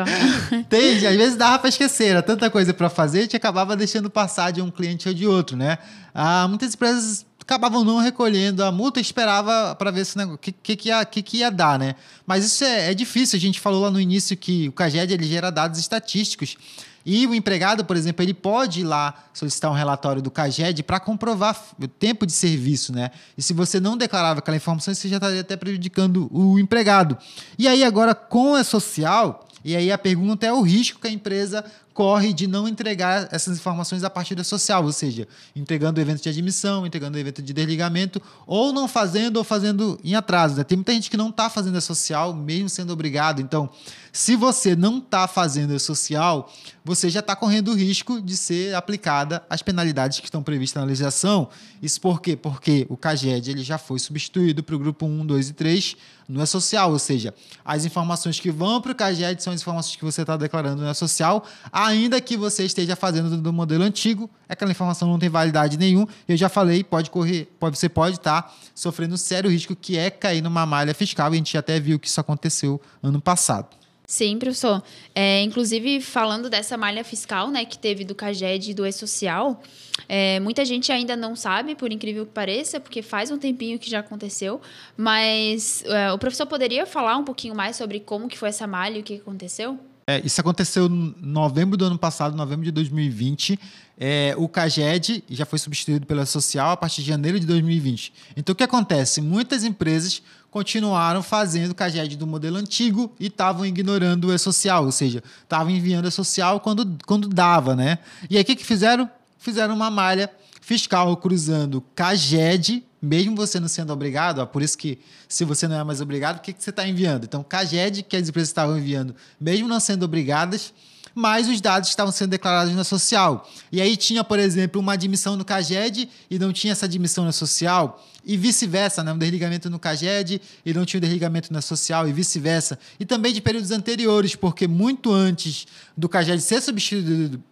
Entende? 0.50 1.04
Às 1.06 1.16
vezes 1.16 1.36
dava 1.36 1.58
para 1.58 1.68
esquecer, 1.68 2.06
era 2.06 2.22
tanta 2.22 2.48
coisa 2.48 2.72
para 2.72 2.88
fazer, 2.88 3.18
a 3.18 3.22
gente 3.22 3.36
acabava 3.36 3.76
deixando 3.76 4.08
passar 4.08 4.52
de 4.52 4.62
um 4.62 4.70
cliente 4.70 5.06
ou 5.06 5.12
de 5.12 5.26
outro, 5.26 5.54
né? 5.54 5.76
Ah, 6.14 6.48
muitas 6.48 6.72
empresas 6.72 7.27
acabavam 7.48 7.82
não 7.82 7.96
recolhendo 7.96 8.62
a 8.62 8.70
multa 8.70 9.00
e 9.00 9.02
esperava 9.02 9.74
para 9.74 9.90
ver 9.90 10.04
se 10.04 10.22
o 10.22 10.36
que, 10.36 10.52
que, 10.52 10.76
que, 10.76 10.88
ia, 10.90 11.02
que, 11.06 11.22
que 11.22 11.38
ia 11.38 11.50
dar, 11.50 11.78
né? 11.78 11.94
Mas 12.26 12.44
isso 12.44 12.62
é, 12.62 12.90
é 12.90 12.94
difícil. 12.94 13.38
A 13.38 13.40
gente 13.40 13.58
falou 13.58 13.80
lá 13.80 13.90
no 13.90 13.98
início 13.98 14.36
que 14.36 14.68
o 14.68 14.72
CAGED 14.72 15.14
ele 15.14 15.26
gera 15.26 15.50
dados 15.50 15.80
estatísticos. 15.80 16.58
E 17.06 17.26
o 17.26 17.34
empregado, 17.34 17.86
por 17.86 17.96
exemplo, 17.96 18.22
ele 18.22 18.34
pode 18.34 18.80
ir 18.80 18.84
lá 18.84 19.14
solicitar 19.32 19.70
um 19.70 19.74
relatório 19.74 20.20
do 20.20 20.30
CAGED 20.30 20.82
para 20.82 21.00
comprovar 21.00 21.58
o 21.80 21.88
tempo 21.88 22.26
de 22.26 22.32
serviço, 22.32 22.92
né? 22.92 23.10
E 23.34 23.42
se 23.42 23.54
você 23.54 23.80
não 23.80 23.96
declarava 23.96 24.40
aquela 24.40 24.58
informação, 24.58 24.92
você 24.92 25.08
já 25.08 25.16
estaria 25.16 25.40
até 25.40 25.56
prejudicando 25.56 26.28
o 26.30 26.58
empregado. 26.58 27.16
E 27.58 27.66
aí, 27.66 27.82
agora, 27.82 28.14
com 28.14 28.56
a 28.56 28.62
social, 28.62 29.48
e 29.64 29.74
aí 29.74 29.90
a 29.90 29.96
pergunta 29.96 30.46
é 30.46 30.52
o 30.52 30.60
risco 30.60 31.00
que 31.00 31.08
a 31.08 31.10
empresa 31.10 31.64
corre 31.98 32.32
de 32.32 32.46
não 32.46 32.68
entregar 32.68 33.26
essas 33.32 33.58
informações 33.58 34.04
a 34.04 34.08
partir 34.08 34.36
da 34.36 34.44
social, 34.44 34.84
ou 34.84 34.92
seja, 34.92 35.26
entregando 35.56 35.98
o 35.98 36.00
evento 36.00 36.22
de 36.22 36.28
admissão, 36.28 36.86
entregando 36.86 37.18
o 37.18 37.20
evento 37.20 37.42
de 37.42 37.52
desligamento, 37.52 38.22
ou 38.46 38.72
não 38.72 38.86
fazendo 38.86 39.38
ou 39.38 39.42
fazendo 39.42 39.98
em 40.04 40.14
atraso. 40.14 40.54
Né? 40.54 40.62
Tem 40.62 40.76
muita 40.76 40.92
gente 40.92 41.10
que 41.10 41.16
não 41.16 41.30
está 41.30 41.50
fazendo 41.50 41.76
a 41.76 41.80
social, 41.80 42.32
mesmo 42.32 42.68
sendo 42.68 42.92
obrigado. 42.92 43.42
Então, 43.42 43.68
se 44.12 44.36
você 44.36 44.76
não 44.76 44.98
está 44.98 45.26
fazendo 45.26 45.74
a 45.74 45.78
social, 45.80 46.52
você 46.84 47.10
já 47.10 47.20
está 47.20 47.36
correndo 47.36 47.72
o 47.72 47.74
risco 47.74 48.20
de 48.20 48.36
ser 48.36 48.74
aplicada 48.74 49.42
as 49.50 49.60
penalidades 49.60 50.20
que 50.20 50.26
estão 50.26 50.42
previstas 50.42 50.80
na 50.80 50.86
legislação. 50.86 51.48
Isso 51.82 52.00
por 52.00 52.20
quê? 52.20 52.36
Porque 52.36 52.86
o 52.88 52.96
CAGED 52.96 53.50
ele 53.50 53.62
já 53.62 53.76
foi 53.76 53.98
substituído 53.98 54.62
para 54.62 54.74
o 54.74 54.78
grupo 54.78 55.04
1, 55.04 55.26
2 55.26 55.48
e 55.50 55.52
3 55.52 55.96
no 56.28 56.42
E-Social, 56.42 56.92
ou 56.92 56.98
seja, 56.98 57.34
as 57.64 57.84
informações 57.84 58.38
que 58.38 58.50
vão 58.50 58.80
para 58.80 58.92
o 58.92 58.94
CAGED 58.94 59.42
são 59.42 59.52
as 59.52 59.60
informações 59.60 59.96
que 59.96 60.04
você 60.04 60.22
está 60.22 60.36
declarando 60.36 60.82
no 60.82 60.90
E-Social, 60.90 61.44
ainda 61.88 62.20
que 62.20 62.36
você 62.36 62.64
esteja 62.64 62.94
fazendo 62.94 63.36
do 63.36 63.52
modelo 63.52 63.82
antigo, 63.82 64.30
aquela 64.48 64.70
informação 64.70 65.08
não 65.08 65.18
tem 65.18 65.28
validade 65.28 65.76
nenhuma. 65.76 66.08
Eu 66.28 66.36
já 66.36 66.48
falei, 66.48 66.84
pode 66.84 67.10
correr, 67.10 67.48
pode, 67.58 67.78
você 67.78 67.88
pode 67.88 68.16
estar 68.16 68.42
tá 68.42 68.54
sofrendo 68.74 69.16
sério 69.16 69.50
risco 69.50 69.74
que 69.74 69.96
é 69.96 70.10
cair 70.10 70.42
numa 70.42 70.64
malha 70.64 70.94
fiscal, 70.94 71.32
e 71.32 71.34
a 71.34 71.36
gente 71.36 71.56
até 71.56 71.80
viu 71.80 71.98
que 71.98 72.06
isso 72.06 72.20
aconteceu 72.20 72.80
ano 73.02 73.20
passado. 73.20 73.78
Sim, 74.06 74.38
professor. 74.38 74.82
É, 75.14 75.42
inclusive, 75.42 76.00
falando 76.00 76.48
dessa 76.48 76.78
malha 76.78 77.04
fiscal 77.04 77.50
né, 77.50 77.66
que 77.66 77.76
teve 77.76 78.04
do 78.04 78.14
CAGED 78.14 78.70
e 78.70 78.74
do 78.74 78.86
E-Social, 78.86 79.62
é, 80.08 80.40
muita 80.40 80.64
gente 80.64 80.90
ainda 80.90 81.14
não 81.14 81.36
sabe, 81.36 81.74
por 81.74 81.92
incrível 81.92 82.24
que 82.24 82.32
pareça, 82.32 82.80
porque 82.80 83.02
faz 83.02 83.30
um 83.30 83.36
tempinho 83.36 83.78
que 83.78 83.90
já 83.90 83.98
aconteceu, 83.98 84.62
mas 84.96 85.84
é, 85.84 86.10
o 86.10 86.16
professor 86.16 86.46
poderia 86.46 86.86
falar 86.86 87.18
um 87.18 87.24
pouquinho 87.24 87.54
mais 87.54 87.76
sobre 87.76 88.00
como 88.00 88.28
que 88.28 88.38
foi 88.38 88.48
essa 88.48 88.66
malha 88.66 88.96
e 88.96 89.00
o 89.00 89.04
que 89.04 89.16
aconteceu? 89.16 89.78
É, 90.08 90.22
isso 90.24 90.40
aconteceu 90.40 90.86
em 90.86 91.14
novembro 91.20 91.76
do 91.76 91.84
ano 91.84 91.98
passado, 91.98 92.34
novembro 92.34 92.64
de 92.64 92.70
2020. 92.70 93.60
É, 94.00 94.34
o 94.38 94.48
CAGED 94.48 95.22
já 95.28 95.44
foi 95.44 95.58
substituído 95.58 96.06
pela 96.06 96.24
Social 96.24 96.70
a 96.70 96.76
partir 96.78 97.02
de 97.02 97.08
janeiro 97.08 97.38
de 97.38 97.44
2020. 97.44 98.14
Então, 98.34 98.54
o 98.54 98.56
que 98.56 98.64
acontece? 98.64 99.20
Muitas 99.20 99.64
empresas 99.64 100.22
continuaram 100.50 101.22
fazendo 101.22 101.72
o 101.72 101.74
CAGED 101.74 102.16
do 102.16 102.26
modelo 102.26 102.56
antigo 102.56 103.12
e 103.20 103.26
estavam 103.26 103.66
ignorando 103.66 104.28
o 104.28 104.32
E-Social, 104.32 104.86
ou 104.86 104.92
seja, 104.92 105.22
estavam 105.42 105.68
enviando 105.68 106.06
o 106.06 106.08
E-Social 106.08 106.58
quando, 106.60 106.96
quando 107.04 107.28
dava, 107.28 107.76
né? 107.76 107.98
E 108.30 108.38
aí, 108.38 108.42
o 108.42 108.46
que, 108.46 108.56
que 108.56 108.64
fizeram? 108.64 109.10
Fizeram 109.38 109.74
uma 109.74 109.90
malha 109.90 110.30
fiscal 110.62 111.14
cruzando 111.18 111.84
CAGED 111.94 112.82
mesmo 113.00 113.36
você 113.36 113.60
não 113.60 113.68
sendo 113.68 113.92
obrigado, 113.92 114.40
ó, 114.40 114.46
por 114.46 114.62
isso 114.62 114.76
que 114.76 114.98
se 115.28 115.44
você 115.44 115.68
não 115.68 115.78
é 115.78 115.84
mais 115.84 116.00
obrigado, 116.00 116.38
o 116.38 116.40
que, 116.40 116.52
que 116.52 116.62
você 116.62 116.70
está 116.70 116.86
enviando? 116.86 117.24
Então, 117.24 117.42
CAGED, 117.42 118.02
que 118.02 118.16
as 118.16 118.28
empresas 118.28 118.48
estavam 118.48 118.76
enviando, 118.76 119.14
mesmo 119.40 119.68
não 119.68 119.78
sendo 119.78 120.04
obrigadas, 120.04 120.72
mas 121.14 121.48
os 121.48 121.60
dados 121.60 121.88
estavam 121.88 122.12
sendo 122.12 122.30
declarados 122.30 122.74
na 122.74 122.84
social. 122.84 123.48
E 123.72 123.80
aí 123.80 123.96
tinha, 123.96 124.22
por 124.22 124.38
exemplo, 124.38 124.80
uma 124.80 124.92
admissão 124.92 125.36
no 125.36 125.44
CAGED 125.44 126.08
e 126.30 126.38
não 126.38 126.52
tinha 126.52 126.72
essa 126.72 126.86
admissão 126.86 127.24
na 127.24 127.32
social, 127.32 128.04
e 128.24 128.36
vice-versa, 128.36 129.02
né? 129.02 129.12
um 129.12 129.18
desligamento 129.18 129.70
no 129.70 129.78
CAGED 129.78 130.40
e 130.64 130.74
não 130.74 130.84
tinha 130.84 130.98
um 130.98 131.00
desligamento 131.00 131.52
na 131.52 131.62
social, 131.62 132.08
e 132.08 132.12
vice-versa. 132.12 132.78
E 133.00 133.04
também 133.04 133.32
de 133.32 133.40
períodos 133.40 133.70
anteriores, 133.70 134.36
porque 134.36 134.68
muito 134.68 135.12
antes 135.12 135.66
do 135.96 136.08
CAGED 136.08 136.40
ser 136.40 136.60
substituído, 136.60 137.42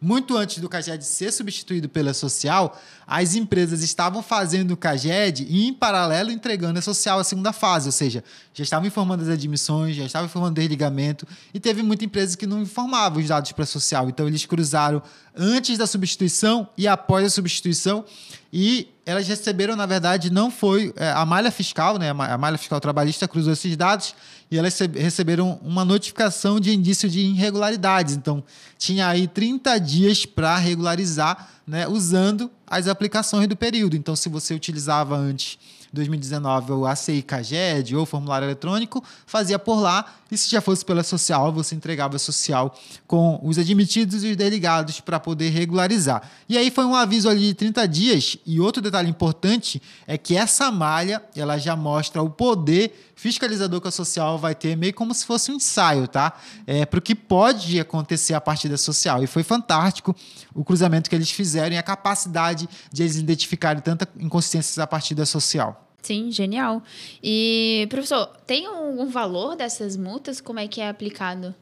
muito 0.00 0.36
antes 0.36 0.58
do 0.58 0.68
CAGED 0.68 1.04
ser 1.04 1.30
substituído 1.30 1.88
pela 1.88 2.14
social, 2.14 2.80
as 3.10 3.34
empresas 3.34 3.82
estavam 3.82 4.22
fazendo 4.22 4.70
o 4.70 4.76
CAGED 4.76 5.44
e, 5.50 5.66
em 5.66 5.74
paralelo, 5.74 6.30
entregando 6.30 6.78
a 6.78 6.82
social 6.82 7.18
a 7.18 7.24
segunda 7.24 7.52
fase, 7.52 7.88
ou 7.88 7.92
seja, 7.92 8.22
já 8.54 8.62
estavam 8.62 8.86
informando 8.86 9.24
as 9.24 9.28
admissões, 9.28 9.96
já 9.96 10.04
estavam 10.04 10.26
informando 10.26 10.52
o 10.52 10.54
desligamento, 10.54 11.26
e 11.52 11.58
teve 11.58 11.82
muita 11.82 12.04
empresa 12.04 12.36
que 12.36 12.46
não 12.46 12.62
informava 12.62 13.18
os 13.18 13.26
dados 13.26 13.50
para 13.50 13.64
a 13.64 13.66
social. 13.66 14.08
Então, 14.08 14.28
eles 14.28 14.46
cruzaram 14.46 15.02
antes 15.36 15.76
da 15.76 15.88
substituição 15.88 16.68
e 16.78 16.86
após 16.86 17.26
a 17.26 17.30
substituição, 17.30 18.04
e 18.52 18.88
elas 19.04 19.26
receberam, 19.26 19.74
na 19.74 19.86
verdade, 19.86 20.30
não 20.30 20.48
foi 20.48 20.92
é, 20.96 21.10
a 21.10 21.26
malha 21.26 21.50
fiscal, 21.50 21.98
né? 21.98 22.10
A 22.10 22.38
malha 22.38 22.58
fiscal 22.58 22.80
trabalhista 22.80 23.26
cruzou 23.26 23.52
esses 23.52 23.76
dados 23.76 24.14
e 24.50 24.58
elas 24.58 24.78
receberam 24.94 25.58
uma 25.62 25.84
notificação 25.84 26.60
de 26.60 26.72
indício 26.72 27.08
de 27.08 27.20
irregularidades. 27.20 28.14
Então, 28.14 28.42
tinha 28.78 29.08
aí 29.08 29.26
30 29.26 29.78
dias 29.78 30.26
para 30.26 30.56
regularizar, 30.56 31.48
né, 31.70 31.86
usando 31.86 32.50
as 32.66 32.88
aplicações 32.88 33.46
do 33.46 33.54
período. 33.56 33.96
Então, 33.96 34.16
se 34.16 34.28
você 34.28 34.52
utilizava 34.52 35.16
antes 35.16 35.56
2019 35.92 36.72
o 36.72 36.84
ACI 36.84 37.22
CAGED 37.22 37.94
ou 37.94 38.04
formulário 38.04 38.46
eletrônico, 38.46 39.04
fazia 39.24 39.56
por 39.56 39.80
lá, 39.80 40.04
e 40.30 40.38
se 40.38 40.50
já 40.50 40.60
fosse 40.60 40.84
pela 40.84 41.02
social, 41.02 41.52
você 41.52 41.74
entregava 41.74 42.16
a 42.16 42.18
social 42.18 42.74
com 43.06 43.40
os 43.42 43.58
admitidos 43.58 44.22
e 44.24 44.28
os 44.28 44.36
delegados 44.36 45.00
para 45.00 45.18
poder 45.18 45.50
regularizar. 45.50 46.22
E 46.48 46.56
aí 46.56 46.70
foi 46.70 46.84
um 46.84 46.94
aviso 46.94 47.28
ali 47.28 47.48
de 47.48 47.54
30 47.54 47.88
dias, 47.88 48.36
e 48.46 48.60
outro 48.60 48.80
detalhe 48.80 49.08
importante 49.08 49.82
é 50.06 50.16
que 50.16 50.36
essa 50.36 50.70
malha, 50.70 51.22
ela 51.34 51.58
já 51.58 51.74
mostra 51.74 52.22
o 52.22 52.30
poder 52.30 53.10
fiscalizador 53.14 53.82
que 53.82 53.88
a 53.88 53.90
social 53.90 54.38
vai 54.38 54.54
ter, 54.54 54.76
meio 54.76 54.94
como 54.94 55.12
se 55.12 55.26
fosse 55.26 55.52
um 55.52 55.56
ensaio, 55.56 56.08
tá? 56.08 56.32
É, 56.66 56.86
para 56.86 56.98
o 56.98 57.02
que 57.02 57.14
pode 57.14 57.78
acontecer 57.78 58.32
a 58.32 58.40
partir 58.40 58.68
da 58.68 58.78
social. 58.78 59.22
E 59.22 59.26
foi 59.26 59.42
fantástico 59.42 60.16
o 60.54 60.64
cruzamento 60.64 61.10
que 61.10 61.14
eles 61.14 61.30
fizeram 61.30 61.74
e 61.74 61.78
a 61.78 61.82
capacidade 61.82 62.66
de 62.90 63.02
eles 63.02 63.16
identificarem 63.16 63.82
tanta 63.82 64.08
inconsciência 64.18 64.82
a 64.82 64.86
partir 64.86 65.14
da 65.14 65.26
social. 65.26 65.89
Sim, 66.02 66.30
genial. 66.30 66.82
E, 67.22 67.86
professor, 67.90 68.26
tem 68.46 68.66
algum 68.66 69.06
valor 69.08 69.56
dessas 69.56 69.96
multas? 69.96 70.40
Como 70.40 70.58
é 70.58 70.66
que 70.66 70.80
é 70.80 70.88
aplicado? 70.88 71.54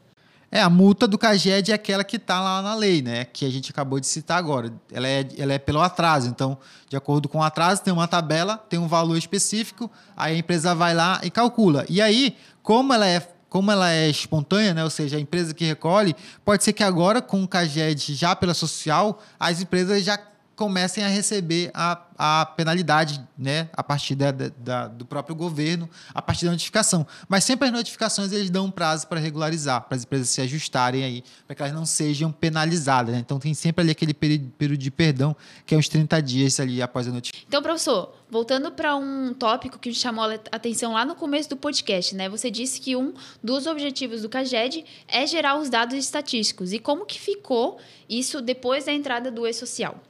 É, 0.51 0.61
a 0.61 0.69
multa 0.69 1.07
do 1.07 1.17
CAGED 1.17 1.71
é 1.71 1.75
aquela 1.75 2.03
que 2.03 2.15
está 2.15 2.41
lá 2.41 2.61
na 2.61 2.73
lei, 2.73 3.03
né? 3.03 3.25
Que 3.25 3.45
a 3.45 3.49
gente 3.49 3.69
acabou 3.69 3.99
de 3.99 4.07
citar 4.07 4.39
agora. 4.39 4.73
Ela 4.91 5.07
é, 5.07 5.27
ela 5.37 5.53
é 5.53 5.59
pelo 5.59 5.79
atraso. 5.79 6.27
Então, 6.27 6.57
de 6.87 6.97
acordo 6.97 7.29
com 7.29 7.37
o 7.37 7.43
atraso, 7.43 7.83
tem 7.83 7.93
uma 7.93 8.07
tabela, 8.07 8.57
tem 8.57 8.79
um 8.79 8.87
valor 8.87 9.15
específico, 9.15 9.91
aí 10.17 10.35
a 10.35 10.39
empresa 10.39 10.73
vai 10.73 10.95
lá 10.95 11.19
e 11.23 11.29
calcula. 11.29 11.85
E 11.87 12.01
aí, 12.01 12.35
como 12.63 12.93
ela 12.93 13.07
é 13.07 13.19
como 13.49 13.71
ela 13.71 13.91
é 13.91 14.07
espontânea, 14.07 14.75
né? 14.75 14.83
ou 14.83 14.91
seja, 14.91 15.17
a 15.17 15.19
empresa 15.19 15.55
que 15.55 15.65
recolhe, 15.65 16.15
pode 16.45 16.63
ser 16.63 16.71
que 16.71 16.83
agora, 16.83 17.19
com 17.19 17.43
o 17.43 17.47
CAGED 17.47 18.13
já 18.13 18.35
pela 18.35 18.53
social, 18.53 19.19
as 19.39 19.59
empresas 19.59 20.03
já 20.03 20.19
comecem 20.59 21.05
a 21.05 21.07
receber 21.07 21.71
a, 21.73 22.01
a 22.17 22.45
penalidade 22.45 23.25
né, 23.37 23.69
a 23.71 23.81
partir 23.81 24.13
da, 24.13 24.29
da, 24.29 24.89
do 24.89 25.05
próprio 25.05 25.33
governo, 25.33 25.89
a 26.13 26.21
partir 26.21 26.43
da 26.43 26.51
notificação. 26.51 27.07
Mas 27.29 27.45
sempre 27.45 27.69
as 27.69 27.73
notificações 27.73 28.33
eles 28.33 28.49
dão 28.49 28.65
um 28.65 28.71
prazo 28.71 29.07
para 29.07 29.21
regularizar, 29.21 29.83
para 29.83 29.95
as 29.95 30.03
empresas 30.03 30.27
se 30.27 30.41
ajustarem 30.41 31.05
aí, 31.05 31.23
para 31.47 31.55
que 31.55 31.61
elas 31.61 31.73
não 31.73 31.85
sejam 31.85 32.29
penalizadas. 32.29 33.15
Né? 33.15 33.21
Então 33.21 33.39
tem 33.39 33.53
sempre 33.53 33.83
ali 33.83 33.91
aquele 33.91 34.13
período, 34.13 34.77
de 34.77 34.91
perdão, 34.91 35.33
que 35.65 35.73
é 35.73 35.77
uns 35.77 35.87
30 35.87 36.21
dias 36.21 36.59
ali 36.59 36.81
após 36.81 37.07
a 37.07 37.11
notificação. 37.11 37.47
Então, 37.47 37.61
professor, 37.61 38.13
voltando 38.29 38.69
para 38.69 38.97
um 38.97 39.33
tópico 39.33 39.79
que 39.79 39.93
chamou 39.93 40.25
a 40.25 40.33
atenção 40.51 40.91
lá 40.91 41.05
no 41.05 41.15
começo 41.15 41.47
do 41.47 41.55
podcast, 41.55 42.13
né? 42.15 42.27
Você 42.27 42.51
disse 42.51 42.81
que 42.81 42.97
um 42.97 43.13
dos 43.41 43.65
objetivos 43.65 44.23
do 44.23 44.27
CAGED 44.27 44.83
é 45.07 45.25
gerar 45.25 45.57
os 45.57 45.69
dados 45.69 45.95
estatísticos. 45.95 46.73
E 46.73 46.79
como 46.79 47.05
que 47.05 47.17
ficou 47.17 47.79
isso 48.09 48.41
depois 48.41 48.83
da 48.83 48.91
entrada 48.91 49.31
do 49.31 49.47
e-social? 49.47 50.01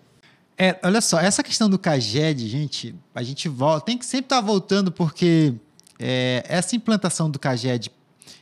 É, 0.62 0.78
olha 0.84 1.00
só, 1.00 1.18
essa 1.22 1.42
questão 1.42 1.70
do 1.70 1.80
CAGED, 1.80 2.50
gente, 2.50 2.94
a 3.16 3.24
gente 3.24 3.48
volta, 3.48 3.86
tem 3.86 3.98
que 3.98 4.06
sempre 4.06 4.26
estar 4.26 4.36
tá 4.36 4.42
voltando, 4.42 4.92
porque 4.92 5.54
é, 5.98 6.44
essa 6.46 6.76
implantação 6.76 7.32
do 7.32 7.40
CAGED, 7.40 7.90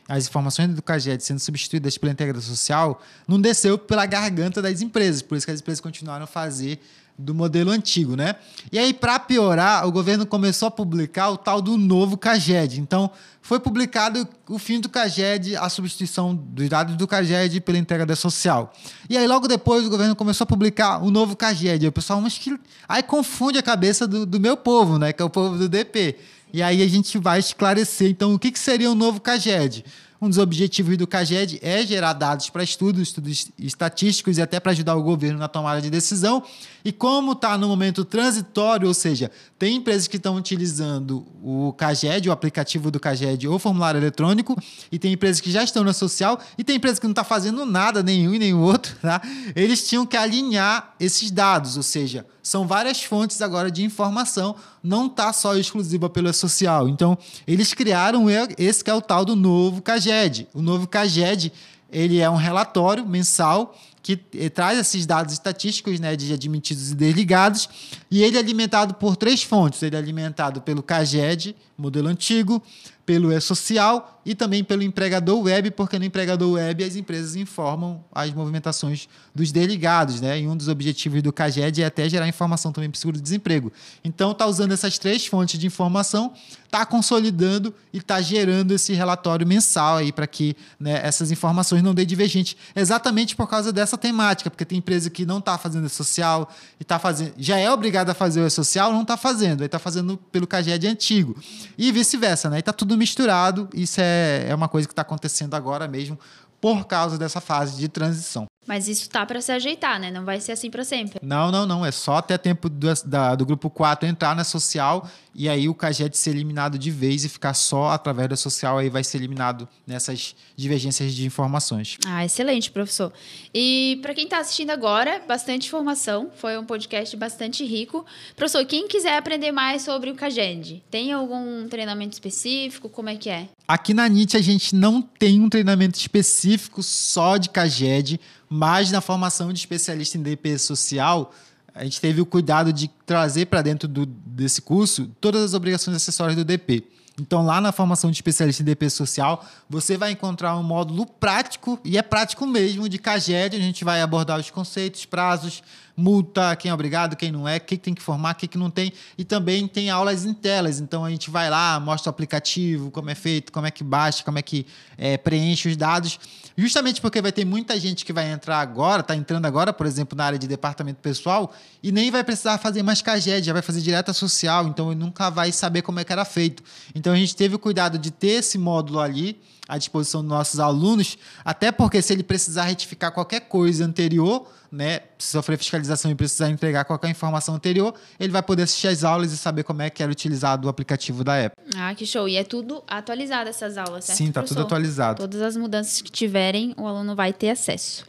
as 0.08 0.26
informações 0.26 0.74
do 0.74 0.82
CAGED 0.82 1.22
sendo 1.22 1.38
substituídas 1.38 1.96
pela 1.96 2.10
integração 2.10 2.50
social, 2.50 3.00
não 3.28 3.40
desceu 3.40 3.78
pela 3.78 4.04
garganta 4.04 4.60
das 4.60 4.82
empresas, 4.82 5.22
por 5.22 5.36
isso 5.36 5.46
que 5.46 5.52
as 5.52 5.60
empresas 5.60 5.80
continuaram 5.80 6.24
a 6.24 6.26
fazer 6.26 6.80
do 7.18 7.34
modelo 7.34 7.72
antigo, 7.72 8.14
né? 8.14 8.36
E 8.70 8.78
aí, 8.78 8.94
para 8.94 9.18
piorar, 9.18 9.86
o 9.86 9.90
governo 9.90 10.24
começou 10.24 10.68
a 10.68 10.70
publicar 10.70 11.30
o 11.30 11.36
tal 11.36 11.60
do 11.60 11.76
novo 11.76 12.16
CAGED. 12.16 12.80
Então, 12.80 13.10
foi 13.42 13.58
publicado 13.58 14.28
o 14.48 14.58
fim 14.58 14.80
do 14.80 14.88
CAGED, 14.88 15.56
a 15.56 15.68
substituição 15.68 16.34
dos 16.34 16.68
dados 16.68 16.96
do 16.96 17.08
CAGED 17.08 17.60
pela 17.62 17.76
entrega 17.76 18.14
social. 18.14 18.72
E 19.10 19.18
aí, 19.18 19.26
logo 19.26 19.48
depois, 19.48 19.84
o 19.84 19.90
governo 19.90 20.14
começou 20.14 20.44
a 20.44 20.46
publicar 20.46 21.02
o 21.02 21.10
novo 21.10 21.34
CAGED. 21.34 21.88
O 21.88 21.92
pessoal, 21.92 22.20
mas 22.20 22.38
que. 22.38 22.56
Aí 22.88 23.02
confunde 23.02 23.58
a 23.58 23.62
cabeça 23.62 24.06
do, 24.06 24.24
do 24.24 24.38
meu 24.38 24.56
povo, 24.56 24.96
né? 24.96 25.12
Que 25.12 25.20
é 25.20 25.24
o 25.24 25.30
povo 25.30 25.58
do 25.58 25.68
DP. 25.68 26.16
E 26.52 26.62
aí 26.62 26.82
a 26.82 26.88
gente 26.88 27.18
vai 27.18 27.38
esclarecer, 27.40 28.08
então, 28.08 28.32
o 28.32 28.38
que, 28.38 28.50
que 28.52 28.58
seria 28.58 28.90
o 28.90 28.94
novo 28.94 29.20
CAGED. 29.20 29.84
Um 30.20 30.28
dos 30.28 30.38
objetivos 30.38 30.96
do 30.96 31.06
CAGED 31.06 31.60
é 31.62 31.86
gerar 31.86 32.12
dados 32.12 32.50
para 32.50 32.64
estudos, 32.64 33.02
estudos 33.02 33.52
estatísticos 33.56 34.36
e 34.36 34.42
até 34.42 34.58
para 34.58 34.72
ajudar 34.72 34.96
o 34.96 35.02
governo 35.02 35.38
na 35.38 35.46
tomada 35.46 35.80
de 35.80 35.88
decisão. 35.88 36.42
E 36.88 36.92
como 36.92 37.32
está 37.32 37.58
no 37.58 37.68
momento 37.68 38.02
transitório, 38.02 38.88
ou 38.88 38.94
seja, 38.94 39.30
tem 39.58 39.76
empresas 39.76 40.08
que 40.08 40.16
estão 40.16 40.36
utilizando 40.36 41.26
o 41.42 41.70
CAGED, 41.74 42.30
o 42.30 42.32
aplicativo 42.32 42.90
do 42.90 42.98
CAGED 42.98 43.46
ou 43.46 43.58
formulário 43.58 44.00
eletrônico, 44.00 44.56
e 44.90 44.98
tem 44.98 45.12
empresas 45.12 45.38
que 45.38 45.50
já 45.50 45.62
estão 45.62 45.84
na 45.84 45.92
social, 45.92 46.40
e 46.56 46.64
tem 46.64 46.76
empresas 46.76 46.98
que 46.98 47.04
não 47.04 47.10
estão 47.10 47.24
tá 47.24 47.28
fazendo 47.28 47.66
nada, 47.66 48.02
nenhum 48.02 48.32
e 48.32 48.38
nem 48.38 48.54
outro, 48.54 48.96
tá? 49.02 49.20
Eles 49.54 49.86
tinham 49.86 50.06
que 50.06 50.16
alinhar 50.16 50.94
esses 50.98 51.30
dados, 51.30 51.76
ou 51.76 51.82
seja, 51.82 52.24
são 52.42 52.66
várias 52.66 53.02
fontes 53.02 53.42
agora 53.42 53.70
de 53.70 53.84
informação, 53.84 54.56
não 54.82 55.08
está 55.08 55.30
só 55.34 55.58
exclusiva 55.58 56.08
pelo 56.08 56.32
social. 56.32 56.88
Então, 56.88 57.18
eles 57.46 57.74
criaram 57.74 58.28
esse 58.56 58.82
que 58.82 58.88
é 58.88 58.94
o 58.94 59.02
tal 59.02 59.26
do 59.26 59.36
novo 59.36 59.82
CAGED. 59.82 60.48
O 60.54 60.62
novo 60.62 60.86
CAGED 60.86 61.52
ele 61.90 62.18
é 62.18 62.28
um 62.28 62.36
relatório 62.36 63.06
mensal 63.06 63.74
que 64.16 64.48
traz 64.48 64.78
esses 64.78 65.04
dados 65.04 65.34
estatísticos 65.34 66.00
né, 66.00 66.16
de 66.16 66.32
admitidos 66.32 66.92
e 66.92 66.94
desligados, 66.94 67.68
e 68.10 68.22
ele 68.22 68.38
é 68.38 68.40
alimentado 68.40 68.94
por 68.94 69.16
três 69.16 69.42
fontes. 69.42 69.82
Ele 69.82 69.96
é 69.96 69.98
alimentado 69.98 70.62
pelo 70.62 70.82
CAGED, 70.82 71.54
modelo 71.76 72.08
antigo, 72.08 72.62
pelo 73.08 73.32
e-social 73.32 74.20
e 74.28 74.34
também 74.34 74.62
pelo 74.62 74.82
empregador 74.82 75.42
web, 75.42 75.70
porque 75.70 75.98
no 75.98 76.04
empregador 76.04 76.52
web 76.52 76.84
as 76.84 76.94
empresas 76.94 77.34
informam 77.34 78.04
as 78.12 78.30
movimentações 78.34 79.08
dos 79.34 79.50
desligados, 79.50 80.20
né? 80.20 80.38
E 80.38 80.46
um 80.46 80.54
dos 80.54 80.68
objetivos 80.68 81.22
do 81.22 81.32
CAGED 81.32 81.82
é 81.82 81.86
até 81.86 82.06
gerar 82.06 82.28
informação 82.28 82.70
também 82.70 82.90
para 82.90 82.98
o 82.98 83.00
seguro-desemprego. 83.00 83.72
Então, 84.04 84.32
está 84.32 84.44
usando 84.44 84.72
essas 84.72 84.98
três 84.98 85.24
fontes 85.24 85.58
de 85.58 85.66
informação, 85.66 86.34
está 86.66 86.84
consolidando 86.84 87.72
e 87.90 87.96
está 87.96 88.20
gerando 88.20 88.72
esse 88.74 88.92
relatório 88.92 89.46
mensal 89.46 89.96
aí 89.96 90.12
para 90.12 90.26
que 90.26 90.54
né, 90.78 91.00
essas 91.02 91.30
informações 91.30 91.82
não 91.82 91.94
dê 91.94 92.04
divergente, 92.04 92.58
exatamente 92.76 93.34
por 93.34 93.48
causa 93.48 93.72
dessa 93.72 93.96
temática, 93.96 94.50
porque 94.50 94.66
tem 94.66 94.76
empresa 94.76 95.08
que 95.08 95.24
não 95.24 95.38
está 95.38 95.56
fazendo 95.56 95.86
e-social 95.86 96.50
e 96.78 96.82
está 96.82 96.98
fazendo, 96.98 97.32
já 97.38 97.56
é 97.56 97.70
obrigada 97.70 98.12
a 98.12 98.14
fazer 98.14 98.42
o 98.42 98.46
e-social, 98.46 98.92
não 98.92 99.00
está 99.00 99.16
fazendo, 99.16 99.62
aí 99.62 99.66
está 99.66 99.78
fazendo 99.78 100.18
pelo 100.30 100.46
CAGED 100.46 100.86
antigo 100.86 101.34
e 101.78 101.90
vice-versa, 101.90 102.50
né? 102.50 102.56
E 102.56 102.60
está 102.60 102.74
tudo 102.74 102.97
misturado. 102.98 103.68
Isso 103.72 104.00
é, 104.00 104.46
é 104.48 104.54
uma 104.54 104.68
coisa 104.68 104.86
que 104.86 104.92
está 104.92 105.02
acontecendo 105.02 105.54
agora 105.54 105.88
mesmo 105.88 106.18
por 106.60 106.86
causa 106.86 107.16
dessa 107.16 107.40
fase 107.40 107.76
de 107.76 107.88
transição. 107.88 108.46
Mas 108.68 108.86
isso 108.86 109.08
tá 109.08 109.24
para 109.24 109.40
se 109.40 109.50
ajeitar, 109.50 109.98
né? 109.98 110.10
Não 110.10 110.26
vai 110.26 110.38
ser 110.40 110.52
assim 110.52 110.70
para 110.70 110.84
sempre. 110.84 111.18
Não, 111.22 111.50
não, 111.50 111.64
não. 111.64 111.86
É 111.86 111.90
só 111.90 112.16
até 112.16 112.36
tempo 112.36 112.68
do, 112.68 112.86
da, 113.06 113.34
do 113.34 113.46
grupo 113.46 113.70
4 113.70 114.06
entrar 114.06 114.36
na 114.36 114.44
social 114.44 115.08
e 115.34 115.48
aí 115.48 115.68
o 115.68 115.74
CAGED 115.74 116.16
ser 116.16 116.30
eliminado 116.30 116.76
de 116.76 116.90
vez 116.90 117.24
e 117.24 117.28
ficar 117.28 117.54
só 117.54 117.90
através 117.90 118.28
da 118.28 118.36
social, 118.36 118.76
aí 118.76 118.90
vai 118.90 119.04
ser 119.04 119.18
eliminado 119.18 119.68
nessas 119.86 120.34
divergências 120.56 121.14
de 121.14 121.24
informações. 121.24 121.96
Ah, 122.04 122.24
excelente, 122.24 122.72
professor. 122.72 123.12
E 123.54 124.00
para 124.02 124.12
quem 124.12 124.24
está 124.24 124.38
assistindo 124.38 124.70
agora, 124.70 125.22
bastante 125.28 125.68
informação. 125.68 126.28
Foi 126.36 126.58
um 126.58 126.64
podcast 126.64 127.16
bastante 127.16 127.64
rico. 127.64 128.04
Professor, 128.34 128.66
quem 128.66 128.88
quiser 128.88 129.16
aprender 129.16 129.52
mais 129.52 129.82
sobre 129.82 130.10
o 130.10 130.14
CAGED, 130.14 130.82
tem 130.90 131.12
algum 131.12 131.68
treinamento 131.68 132.14
específico? 132.14 132.88
Como 132.88 133.08
é 133.08 133.16
que 133.16 133.30
é? 133.30 133.48
Aqui 133.66 133.94
na 133.94 134.08
NIT 134.08 134.36
a 134.36 134.42
gente 134.42 134.74
não 134.74 135.00
tem 135.00 135.40
um 135.40 135.48
treinamento 135.48 135.98
específico 135.98 136.82
só 136.82 137.36
de 137.36 137.48
CAGED, 137.48 138.18
mas 138.48 138.90
na 138.90 139.00
formação 139.00 139.52
de 139.52 139.58
especialista 139.58 140.16
em 140.16 140.22
DP 140.22 140.58
social, 140.58 141.32
a 141.74 141.84
gente 141.84 142.00
teve 142.00 142.20
o 142.20 142.26
cuidado 142.26 142.72
de 142.72 142.88
trazer 143.06 143.46
para 143.46 143.62
dentro 143.62 143.86
do, 143.86 144.06
desse 144.06 144.60
curso 144.60 145.10
todas 145.20 145.42
as 145.42 145.54
obrigações 145.54 145.96
acessórias 145.96 146.36
do 146.36 146.44
DP. 146.44 146.84
Então, 147.20 147.44
lá 147.44 147.60
na 147.60 147.72
formação 147.72 148.10
de 148.10 148.16
especialista 148.16 148.62
em 148.62 148.64
DP 148.64 148.88
social, 148.90 149.44
você 149.68 149.96
vai 149.96 150.12
encontrar 150.12 150.56
um 150.56 150.62
módulo 150.62 151.04
prático, 151.04 151.78
e 151.84 151.98
é 151.98 152.02
prático 152.02 152.46
mesmo, 152.46 152.88
de 152.88 152.98
CAGED, 152.98 153.56
a 153.56 153.60
gente 153.60 153.84
vai 153.84 154.00
abordar 154.00 154.38
os 154.38 154.50
conceitos, 154.50 155.04
prazos, 155.04 155.62
multa, 155.98 156.54
quem 156.54 156.70
é 156.70 156.74
obrigado, 156.74 157.16
quem 157.16 157.32
não 157.32 157.48
é, 157.48 157.56
o 157.56 157.60
que 157.60 157.76
tem 157.76 157.92
que 157.92 158.00
formar, 158.00 158.32
o 158.32 158.36
que 158.36 158.56
não 158.56 158.70
tem. 158.70 158.92
E 159.18 159.24
também 159.24 159.66
tem 159.66 159.90
aulas 159.90 160.24
em 160.24 160.32
telas. 160.32 160.78
Então 160.78 161.04
a 161.04 161.10
gente 161.10 161.28
vai 161.28 161.50
lá, 161.50 161.80
mostra 161.80 162.08
o 162.08 162.10
aplicativo, 162.10 162.90
como 162.92 163.10
é 163.10 163.16
feito, 163.16 163.50
como 163.50 163.66
é 163.66 163.70
que 163.70 163.82
baixa, 163.82 164.22
como 164.22 164.38
é 164.38 164.42
que 164.42 164.64
é, 164.96 165.16
preenche 165.16 165.68
os 165.68 165.76
dados. 165.76 166.20
Justamente 166.56 167.00
porque 167.00 167.20
vai 167.20 167.32
ter 167.32 167.44
muita 167.44 167.78
gente 167.78 168.04
que 168.04 168.12
vai 168.12 168.30
entrar 168.30 168.60
agora, 168.60 169.00
está 169.00 169.16
entrando 169.16 169.46
agora, 169.46 169.72
por 169.72 169.86
exemplo, 169.86 170.16
na 170.16 170.24
área 170.24 170.38
de 170.38 170.46
departamento 170.46 171.00
pessoal, 171.00 171.52
e 171.82 171.90
nem 171.90 172.10
vai 172.10 172.22
precisar 172.22 172.58
fazer 172.58 172.82
mais 172.82 173.02
CAGED, 173.02 173.46
já 173.46 173.52
vai 173.52 173.62
fazer 173.62 173.80
direta 173.80 174.12
social, 174.12 174.66
então 174.66 174.94
nunca 174.94 175.30
vai 175.30 175.50
saber 175.50 175.82
como 175.82 175.98
é 175.98 176.04
que 176.04 176.12
era 176.12 176.24
feito. 176.24 176.62
Então 176.94 177.12
a 177.12 177.16
gente 177.16 177.34
teve 177.34 177.56
o 177.56 177.58
cuidado 177.58 177.98
de 177.98 178.10
ter 178.10 178.38
esse 178.38 178.56
módulo 178.56 179.00
ali 179.00 179.40
à 179.68 179.76
disposição 179.76 180.22
dos 180.22 180.30
nossos 180.30 180.58
alunos, 180.58 181.18
até 181.44 181.70
porque 181.70 182.00
se 182.00 182.12
ele 182.14 182.22
precisar 182.22 182.64
retificar 182.64 183.12
qualquer 183.12 183.40
coisa 183.40 183.84
anterior, 183.84 184.50
né, 184.72 185.00
se 185.18 185.32
sofrer 185.32 185.58
fiscalização 185.58 186.10
e 186.10 186.14
precisar 186.14 186.48
entregar 186.50 186.84
qualquer 186.84 187.10
informação 187.10 187.54
anterior, 187.54 187.94
ele 188.18 188.32
vai 188.32 188.42
poder 188.42 188.62
assistir 188.62 188.88
às 188.88 189.04
aulas 189.04 189.32
e 189.32 189.36
saber 189.36 189.62
como 189.64 189.82
é 189.82 189.90
que 189.90 190.02
era 190.02 190.10
utilizado 190.10 190.66
o 190.66 190.70
aplicativo 190.70 191.22
da 191.22 191.46
Apple. 191.46 191.62
Ah, 191.76 191.94
que 191.94 192.06
show. 192.06 192.28
E 192.28 192.36
é 192.36 192.44
tudo 192.44 192.82
atualizado 192.86 193.48
essas 193.48 193.76
aulas, 193.76 194.06
certo? 194.06 194.18
Sim, 194.18 194.28
está 194.28 194.42
tudo 194.42 194.62
atualizado. 194.62 195.20
Todas 195.20 195.42
as 195.42 195.56
mudanças 195.56 196.00
que 196.00 196.10
tiverem, 196.10 196.74
o 196.76 196.86
aluno 196.86 197.14
vai 197.14 197.32
ter 197.32 197.50
acesso. 197.50 198.04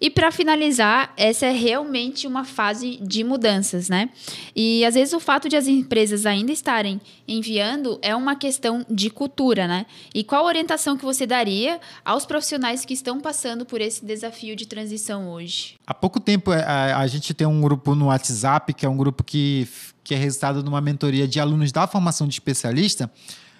E 0.00 0.10
para 0.10 0.30
finalizar, 0.30 1.12
essa 1.16 1.46
é 1.46 1.52
realmente 1.52 2.26
uma 2.26 2.44
fase 2.44 2.98
de 3.02 3.24
mudanças, 3.24 3.88
né? 3.88 4.10
E 4.54 4.84
às 4.84 4.94
vezes 4.94 5.14
o 5.14 5.20
fato 5.20 5.48
de 5.48 5.56
as 5.56 5.66
empresas 5.66 6.26
ainda 6.26 6.52
estarem 6.52 7.00
enviando 7.26 7.98
é 8.02 8.14
uma 8.14 8.36
questão 8.36 8.84
de 8.90 9.10
cultura, 9.10 9.66
né? 9.66 9.86
E 10.14 10.22
qual 10.22 10.44
orientação 10.44 10.96
que 10.96 11.04
você 11.04 11.26
daria 11.26 11.80
aos 12.04 12.26
profissionais 12.26 12.84
que 12.84 12.94
estão 12.94 13.20
passando 13.20 13.64
por 13.64 13.80
esse 13.80 14.04
desafio 14.04 14.54
de 14.54 14.66
transição 14.66 15.28
hoje? 15.30 15.74
Há 15.86 15.94
pouco 15.94 16.20
tempo 16.20 16.50
a, 16.50 16.56
é, 16.56 16.92
a 16.92 17.06
gente 17.06 17.32
tem 17.32 17.46
um 17.46 17.60
grupo 17.60 17.94
no 17.94 18.06
WhatsApp, 18.06 18.74
que 18.74 18.84
é 18.84 18.88
um 18.88 18.96
grupo 18.96 19.24
que, 19.24 19.68
que 20.04 20.14
é 20.14 20.18
resultado 20.18 20.62
de 20.62 20.68
uma 20.68 20.80
mentoria 20.80 21.26
de 21.26 21.40
alunos 21.40 21.72
da 21.72 21.86
formação 21.86 22.26
de 22.26 22.34
especialista. 22.34 23.10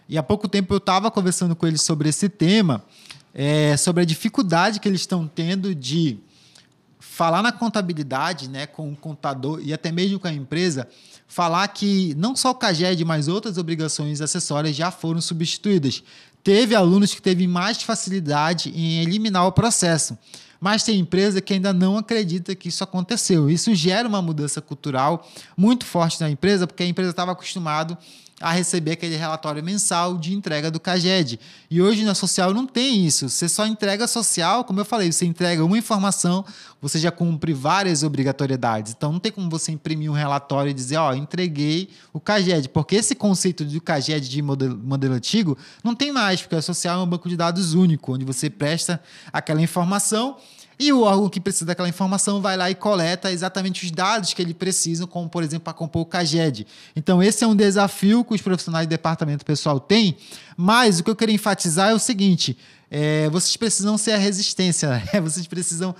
E 0.08 0.16
há 0.16 0.22
pouco 0.22 0.46
tempo 0.46 0.72
eu 0.72 0.78
estava 0.78 1.10
conversando 1.10 1.56
com 1.56 1.66
eles 1.66 1.82
sobre 1.82 2.08
esse 2.08 2.28
tema 2.28 2.84
é, 3.38 3.76
sobre 3.76 4.02
a 4.02 4.06
dificuldade 4.06 4.80
que 4.80 4.88
eles 4.88 5.02
estão 5.02 5.28
tendo 5.28 5.74
de 5.74 6.18
falar 7.16 7.42
na 7.42 7.50
contabilidade, 7.50 8.46
né, 8.46 8.66
com 8.66 8.92
o 8.92 8.94
contador 8.94 9.58
e 9.64 9.72
até 9.72 9.90
mesmo 9.90 10.20
com 10.20 10.28
a 10.28 10.32
empresa, 10.32 10.86
falar 11.26 11.66
que 11.68 12.14
não 12.14 12.36
só 12.36 12.50
o 12.50 12.54
CAGED, 12.54 13.06
mas 13.06 13.26
outras 13.26 13.56
obrigações 13.56 14.20
acessórias 14.20 14.76
já 14.76 14.90
foram 14.90 15.18
substituídas. 15.18 16.02
Teve 16.44 16.74
alunos 16.74 17.14
que 17.14 17.22
teve 17.22 17.46
mais 17.46 17.82
facilidade 17.82 18.68
em 18.68 19.00
eliminar 19.00 19.46
o 19.46 19.52
processo, 19.52 20.18
mas 20.60 20.82
tem 20.82 21.00
empresa 21.00 21.40
que 21.40 21.54
ainda 21.54 21.72
não 21.72 21.96
acredita 21.96 22.54
que 22.54 22.68
isso 22.68 22.84
aconteceu. 22.84 23.48
Isso 23.48 23.74
gera 23.74 24.06
uma 24.06 24.20
mudança 24.20 24.60
cultural 24.60 25.26
muito 25.56 25.86
forte 25.86 26.20
na 26.20 26.28
empresa, 26.28 26.66
porque 26.66 26.82
a 26.82 26.86
empresa 26.86 27.12
estava 27.12 27.32
acostumado 27.32 27.96
a 28.40 28.52
receber 28.52 28.92
aquele 28.92 29.16
relatório 29.16 29.64
mensal 29.64 30.18
de 30.18 30.34
entrega 30.34 30.70
do 30.70 30.78
CAGED. 30.78 31.40
E 31.70 31.80
hoje 31.80 32.04
na 32.04 32.14
social 32.14 32.52
não 32.52 32.66
tem 32.66 33.06
isso. 33.06 33.28
Você 33.30 33.48
só 33.48 33.66
entrega 33.66 34.06
social, 34.06 34.62
como 34.64 34.78
eu 34.78 34.84
falei, 34.84 35.10
você 35.10 35.24
entrega 35.24 35.64
uma 35.64 35.78
informação, 35.78 36.44
você 36.80 36.98
já 36.98 37.10
cumpre 37.10 37.54
várias 37.54 38.02
obrigatoriedades. 38.02 38.92
Então 38.96 39.10
não 39.10 39.18
tem 39.18 39.32
como 39.32 39.48
você 39.48 39.72
imprimir 39.72 40.10
um 40.10 40.14
relatório 40.14 40.70
e 40.70 40.74
dizer, 40.74 40.98
ó, 40.98 41.10
oh, 41.10 41.14
entreguei 41.14 41.88
o 42.12 42.20
CAGED, 42.20 42.68
porque 42.68 42.96
esse 42.96 43.14
conceito 43.14 43.64
do 43.64 43.80
CAGED 43.80 44.28
de 44.28 44.42
modelo, 44.42 44.76
modelo 44.76 45.14
antigo 45.14 45.56
não 45.82 45.94
tem 45.94 46.12
mais, 46.12 46.42
porque 46.42 46.56
a 46.56 46.62
social 46.62 47.00
é 47.00 47.02
um 47.02 47.06
banco 47.06 47.30
de 47.30 47.36
dados 47.36 47.72
único, 47.72 48.12
onde 48.12 48.24
você 48.24 48.50
presta 48.50 49.00
aquela 49.32 49.62
informação 49.62 50.36
e 50.78 50.92
o 50.92 51.02
órgão 51.02 51.28
que 51.28 51.40
precisa 51.40 51.64
daquela 51.64 51.88
informação 51.88 52.40
vai 52.40 52.56
lá 52.56 52.70
e 52.70 52.74
coleta 52.74 53.32
exatamente 53.32 53.84
os 53.84 53.90
dados 53.90 54.34
que 54.34 54.42
ele 54.42 54.52
precisa, 54.52 55.06
como, 55.06 55.28
por 55.28 55.42
exemplo, 55.42 55.64
para 55.64 55.72
compor 55.72 56.02
o 56.02 56.06
CAGED. 56.06 56.66
Então, 56.94 57.22
esse 57.22 57.42
é 57.42 57.46
um 57.46 57.56
desafio 57.56 58.22
que 58.24 58.34
os 58.34 58.42
profissionais 58.42 58.86
do 58.86 58.90
departamento 58.90 59.44
pessoal 59.44 59.80
têm, 59.80 60.16
mas 60.56 61.00
o 61.00 61.04
que 61.04 61.10
eu 61.10 61.16
queria 61.16 61.34
enfatizar 61.34 61.90
é 61.90 61.94
o 61.94 61.98
seguinte: 61.98 62.58
é, 62.90 63.28
vocês 63.30 63.56
precisam 63.56 63.96
ser 63.96 64.12
a 64.12 64.18
resistência, 64.18 64.90
né? 64.90 65.20
vocês 65.20 65.46
precisam 65.46 65.94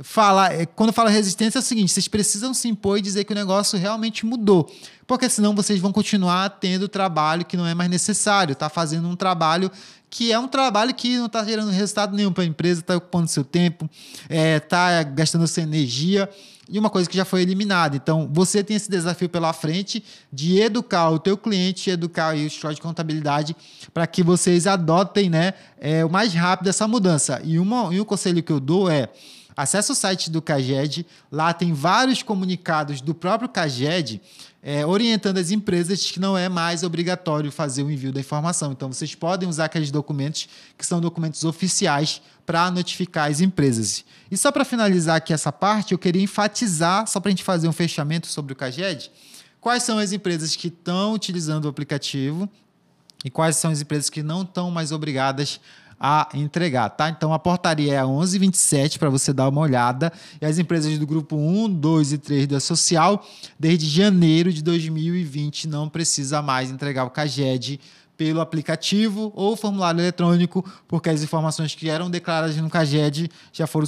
falar. 0.00 0.52
É, 0.52 0.66
quando 0.66 0.88
eu 0.88 0.94
falo 0.94 1.08
resistência, 1.08 1.58
é 1.58 1.60
o 1.60 1.64
seguinte: 1.64 1.92
vocês 1.92 2.08
precisam 2.08 2.52
se 2.52 2.68
impor 2.68 2.98
e 2.98 3.02
dizer 3.02 3.24
que 3.24 3.32
o 3.32 3.36
negócio 3.36 3.78
realmente 3.78 4.26
mudou. 4.26 4.68
Porque 5.06 5.28
senão 5.30 5.54
vocês 5.54 5.80
vão 5.80 5.90
continuar 5.90 6.50
tendo 6.50 6.86
trabalho 6.86 7.44
que 7.44 7.56
não 7.56 7.66
é 7.66 7.74
mais 7.74 7.88
necessário, 7.88 8.54
tá 8.54 8.68
fazendo 8.68 9.08
um 9.08 9.16
trabalho 9.16 9.70
que 10.10 10.32
é 10.32 10.38
um 10.38 10.48
trabalho 10.48 10.94
que 10.94 11.16
não 11.16 11.26
está 11.26 11.44
gerando 11.44 11.70
resultado 11.70 12.16
nenhum 12.16 12.32
para 12.32 12.44
a 12.44 12.46
empresa, 12.46 12.80
está 12.80 12.96
ocupando 12.96 13.28
seu 13.28 13.44
tempo, 13.44 13.88
está 14.22 14.34
é, 14.34 14.60
tá 14.60 15.02
gastando 15.02 15.46
sua 15.46 15.62
energia 15.62 16.28
e 16.68 16.78
uma 16.78 16.90
coisa 16.90 17.08
que 17.08 17.16
já 17.16 17.24
foi 17.24 17.42
eliminada. 17.42 17.96
Então, 17.96 18.28
você 18.30 18.62
tem 18.62 18.76
esse 18.76 18.90
desafio 18.90 19.28
pela 19.28 19.52
frente 19.52 20.04
de 20.32 20.60
educar 20.60 21.08
o 21.10 21.18
teu 21.18 21.36
cliente, 21.36 21.90
educar 21.90 22.34
o 22.34 22.38
escritório 22.38 22.76
de 22.76 22.82
contabilidade 22.82 23.56
para 23.94 24.06
que 24.06 24.22
vocês 24.22 24.66
adotem 24.66 25.30
né, 25.30 25.54
é, 25.78 26.04
o 26.04 26.10
mais 26.10 26.34
rápido 26.34 26.68
essa 26.68 26.86
mudança. 26.86 27.40
E, 27.42 27.58
uma, 27.58 27.92
e 27.94 28.00
um 28.00 28.04
conselho 28.04 28.42
que 28.42 28.52
eu 28.52 28.60
dou 28.60 28.90
é 28.90 29.08
acesse 29.56 29.90
o 29.90 29.94
site 29.94 30.30
do 30.30 30.40
CAGED, 30.40 31.04
lá 31.32 31.52
tem 31.52 31.72
vários 31.72 32.22
comunicados 32.22 33.00
do 33.00 33.12
próprio 33.12 33.48
CAGED 33.48 34.20
é, 34.62 34.84
orientando 34.84 35.38
as 35.38 35.50
empresas 35.50 36.10
que 36.10 36.18
não 36.18 36.36
é 36.36 36.48
mais 36.48 36.82
obrigatório 36.82 37.50
fazer 37.50 37.82
o 37.82 37.90
envio 37.90 38.12
da 38.12 38.20
informação. 38.20 38.72
Então, 38.72 38.92
vocês 38.92 39.14
podem 39.14 39.48
usar 39.48 39.66
aqueles 39.66 39.90
documentos 39.90 40.48
que 40.76 40.84
são 40.84 41.00
documentos 41.00 41.44
oficiais 41.44 42.20
para 42.44 42.70
notificar 42.70 43.30
as 43.30 43.40
empresas. 43.40 44.04
E 44.30 44.36
só 44.36 44.50
para 44.50 44.64
finalizar 44.64 45.16
aqui 45.16 45.32
essa 45.32 45.52
parte, 45.52 45.92
eu 45.92 45.98
queria 45.98 46.22
enfatizar, 46.22 47.06
só 47.06 47.20
para 47.20 47.28
a 47.28 47.32
gente 47.32 47.44
fazer 47.44 47.68
um 47.68 47.72
fechamento 47.72 48.26
sobre 48.26 48.52
o 48.52 48.56
CAGED, 48.56 49.10
quais 49.60 49.82
são 49.82 49.98
as 49.98 50.12
empresas 50.12 50.56
que 50.56 50.68
estão 50.68 51.12
utilizando 51.12 51.66
o 51.66 51.68
aplicativo 51.68 52.48
e 53.24 53.30
quais 53.30 53.56
são 53.56 53.70
as 53.70 53.80
empresas 53.80 54.10
que 54.10 54.22
não 54.22 54.42
estão 54.42 54.70
mais 54.70 54.92
obrigadas 54.92 55.60
a 55.87 55.87
entregar, 56.34 56.88
tá? 56.90 57.08
Então 57.08 57.32
a 57.32 57.38
portaria 57.38 57.94
é 57.94 57.98
a 57.98 58.06
1127 58.06 58.98
para 58.98 59.10
você 59.10 59.32
dar 59.32 59.48
uma 59.48 59.60
olhada. 59.60 60.12
E 60.40 60.46
as 60.46 60.58
empresas 60.58 60.98
do 60.98 61.06
grupo 61.06 61.36
1, 61.36 61.68
2 61.70 62.12
e 62.12 62.18
3 62.18 62.46
da 62.46 62.60
Social, 62.60 63.24
desde 63.58 63.86
janeiro 63.86 64.52
de 64.52 64.62
2020 64.62 65.66
não 65.68 65.88
precisa 65.88 66.40
mais 66.40 66.70
entregar 66.70 67.04
o 67.04 67.10
CAGED 67.10 67.80
pelo 68.16 68.40
aplicativo 68.40 69.32
ou 69.36 69.56
formulário 69.56 70.00
eletrônico, 70.00 70.64
porque 70.88 71.08
as 71.08 71.22
informações 71.22 71.76
que 71.76 71.88
eram 71.88 72.10
declaradas 72.10 72.56
no 72.56 72.68
CAGED 72.68 73.30
já 73.52 73.64
foram 73.64 73.86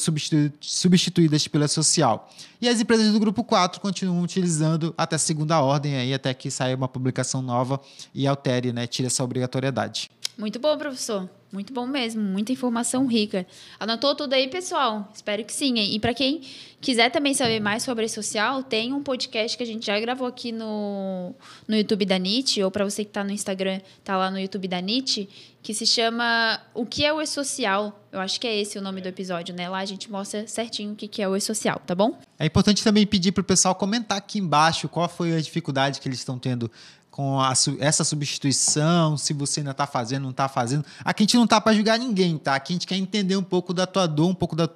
substituídas 0.61 1.49
pela 1.49 1.67
social. 1.67 2.31
E 2.61 2.69
as 2.69 2.81
empresas 2.81 3.13
do 3.13 3.19
grupo 3.19 3.43
4 3.43 3.81
continuam 3.81 4.23
utilizando 4.23 4.95
até 4.97 5.19
segunda 5.19 5.61
ordem, 5.61 5.97
aí, 5.97 6.15
até 6.15 6.33
que 6.33 6.49
saia 6.49 6.77
uma 6.77 6.87
publicação 6.87 7.43
nova 7.43 7.81
e 8.15 8.25
altere, 8.25 8.73
né, 8.73 8.87
tire 8.87 9.09
essa 9.09 9.25
obrigatoriedade. 9.25 10.09
Muito 10.41 10.59
bom, 10.59 10.79
professor. 10.79 11.29
Muito 11.53 11.73
bom 11.73 11.85
mesmo, 11.85 12.23
muita 12.23 12.53
informação 12.53 13.07
rica. 13.07 13.45
Anotou 13.79 14.15
tudo 14.15 14.33
aí, 14.33 14.49
pessoal? 14.49 15.07
Espero 15.13 15.45
que 15.45 15.53
sim. 15.53 15.75
E 15.75 15.99
para 15.99 16.15
quem 16.15 16.41
quiser 16.81 17.11
também 17.11 17.35
saber 17.35 17.61
mais 17.61 17.83
sobre 17.83 18.09
social, 18.09 18.63
tem 18.63 18.93
um 18.93 19.03
podcast 19.03 19.55
que 19.57 19.63
a 19.63 19.67
gente 19.67 19.85
já 19.85 19.99
gravou 19.99 20.29
aqui 20.29 20.51
no, 20.51 21.35
no 21.67 21.77
YouTube 21.77 22.07
da 22.07 22.19
NIT, 22.19 22.63
ou 22.63 22.71
para 22.71 22.85
você 22.85 23.05
que 23.05 23.11
está 23.11 23.25
no 23.25 23.33
Instagram, 23.33 23.81
tá 24.05 24.17
lá 24.17 24.31
no 24.31 24.39
YouTube 24.39 24.69
da 24.69 24.81
NIT, 24.81 25.29
que 25.61 25.75
se 25.75 25.85
chama 25.85 26.61
O 26.73 26.87
que 26.87 27.05
é 27.05 27.13
o 27.13 27.21
E-Social? 27.21 28.01
Eu 28.13 28.21
acho 28.21 28.41
que 28.41 28.47
é 28.47 28.57
esse 28.57 28.79
o 28.79 28.83
nome 28.83 29.01
do 29.01 29.09
episódio, 29.09 29.55
né? 29.55 29.69
Lá 29.69 29.79
a 29.79 29.85
gente 29.85 30.11
mostra 30.11 30.47
certinho 30.47 30.93
o 30.93 30.97
que 30.97 31.21
é 31.21 31.29
o 31.29 31.37
E-Social, 31.37 31.83
tá 31.85 31.97
bom? 31.97 32.17
É 32.39 32.47
importante 32.47 32.83
também 32.85 33.05
pedir 33.05 33.33
para 33.33 33.43
o 33.43 33.45
pessoal 33.45 33.75
comentar 33.75 34.17
aqui 34.17 34.39
embaixo 34.39 34.89
qual 34.89 35.09
foi 35.09 35.35
a 35.35 35.41
dificuldade 35.41 36.01
que 36.01 36.09
eles 36.09 36.21
estão 36.21 36.39
tendo 36.39 36.71
com 37.21 37.39
a, 37.39 37.53
essa 37.81 38.03
substituição, 38.03 39.15
se 39.19 39.35
você 39.35 39.61
ainda 39.61 39.73
está 39.73 39.87
fazendo, 39.87 40.23
não 40.23 40.31
está 40.31 40.49
fazendo. 40.49 40.87
Aqui 41.05 41.23
a 41.23 41.25
gente 41.25 41.37
não 41.37 41.45
está 41.45 41.61
para 41.61 41.75
julgar 41.75 41.99
ninguém, 41.99 42.39
tá? 42.39 42.55
Aqui 42.55 42.73
a 42.73 42.75
gente 42.77 42.87
quer 42.87 42.97
entender 42.97 43.37
um 43.37 43.43
pouco 43.43 43.75
da 43.75 43.87
tua 43.87 44.07
dor, 44.07 44.31
um 44.31 44.35
pouco 44.35 44.57
da 44.57 44.67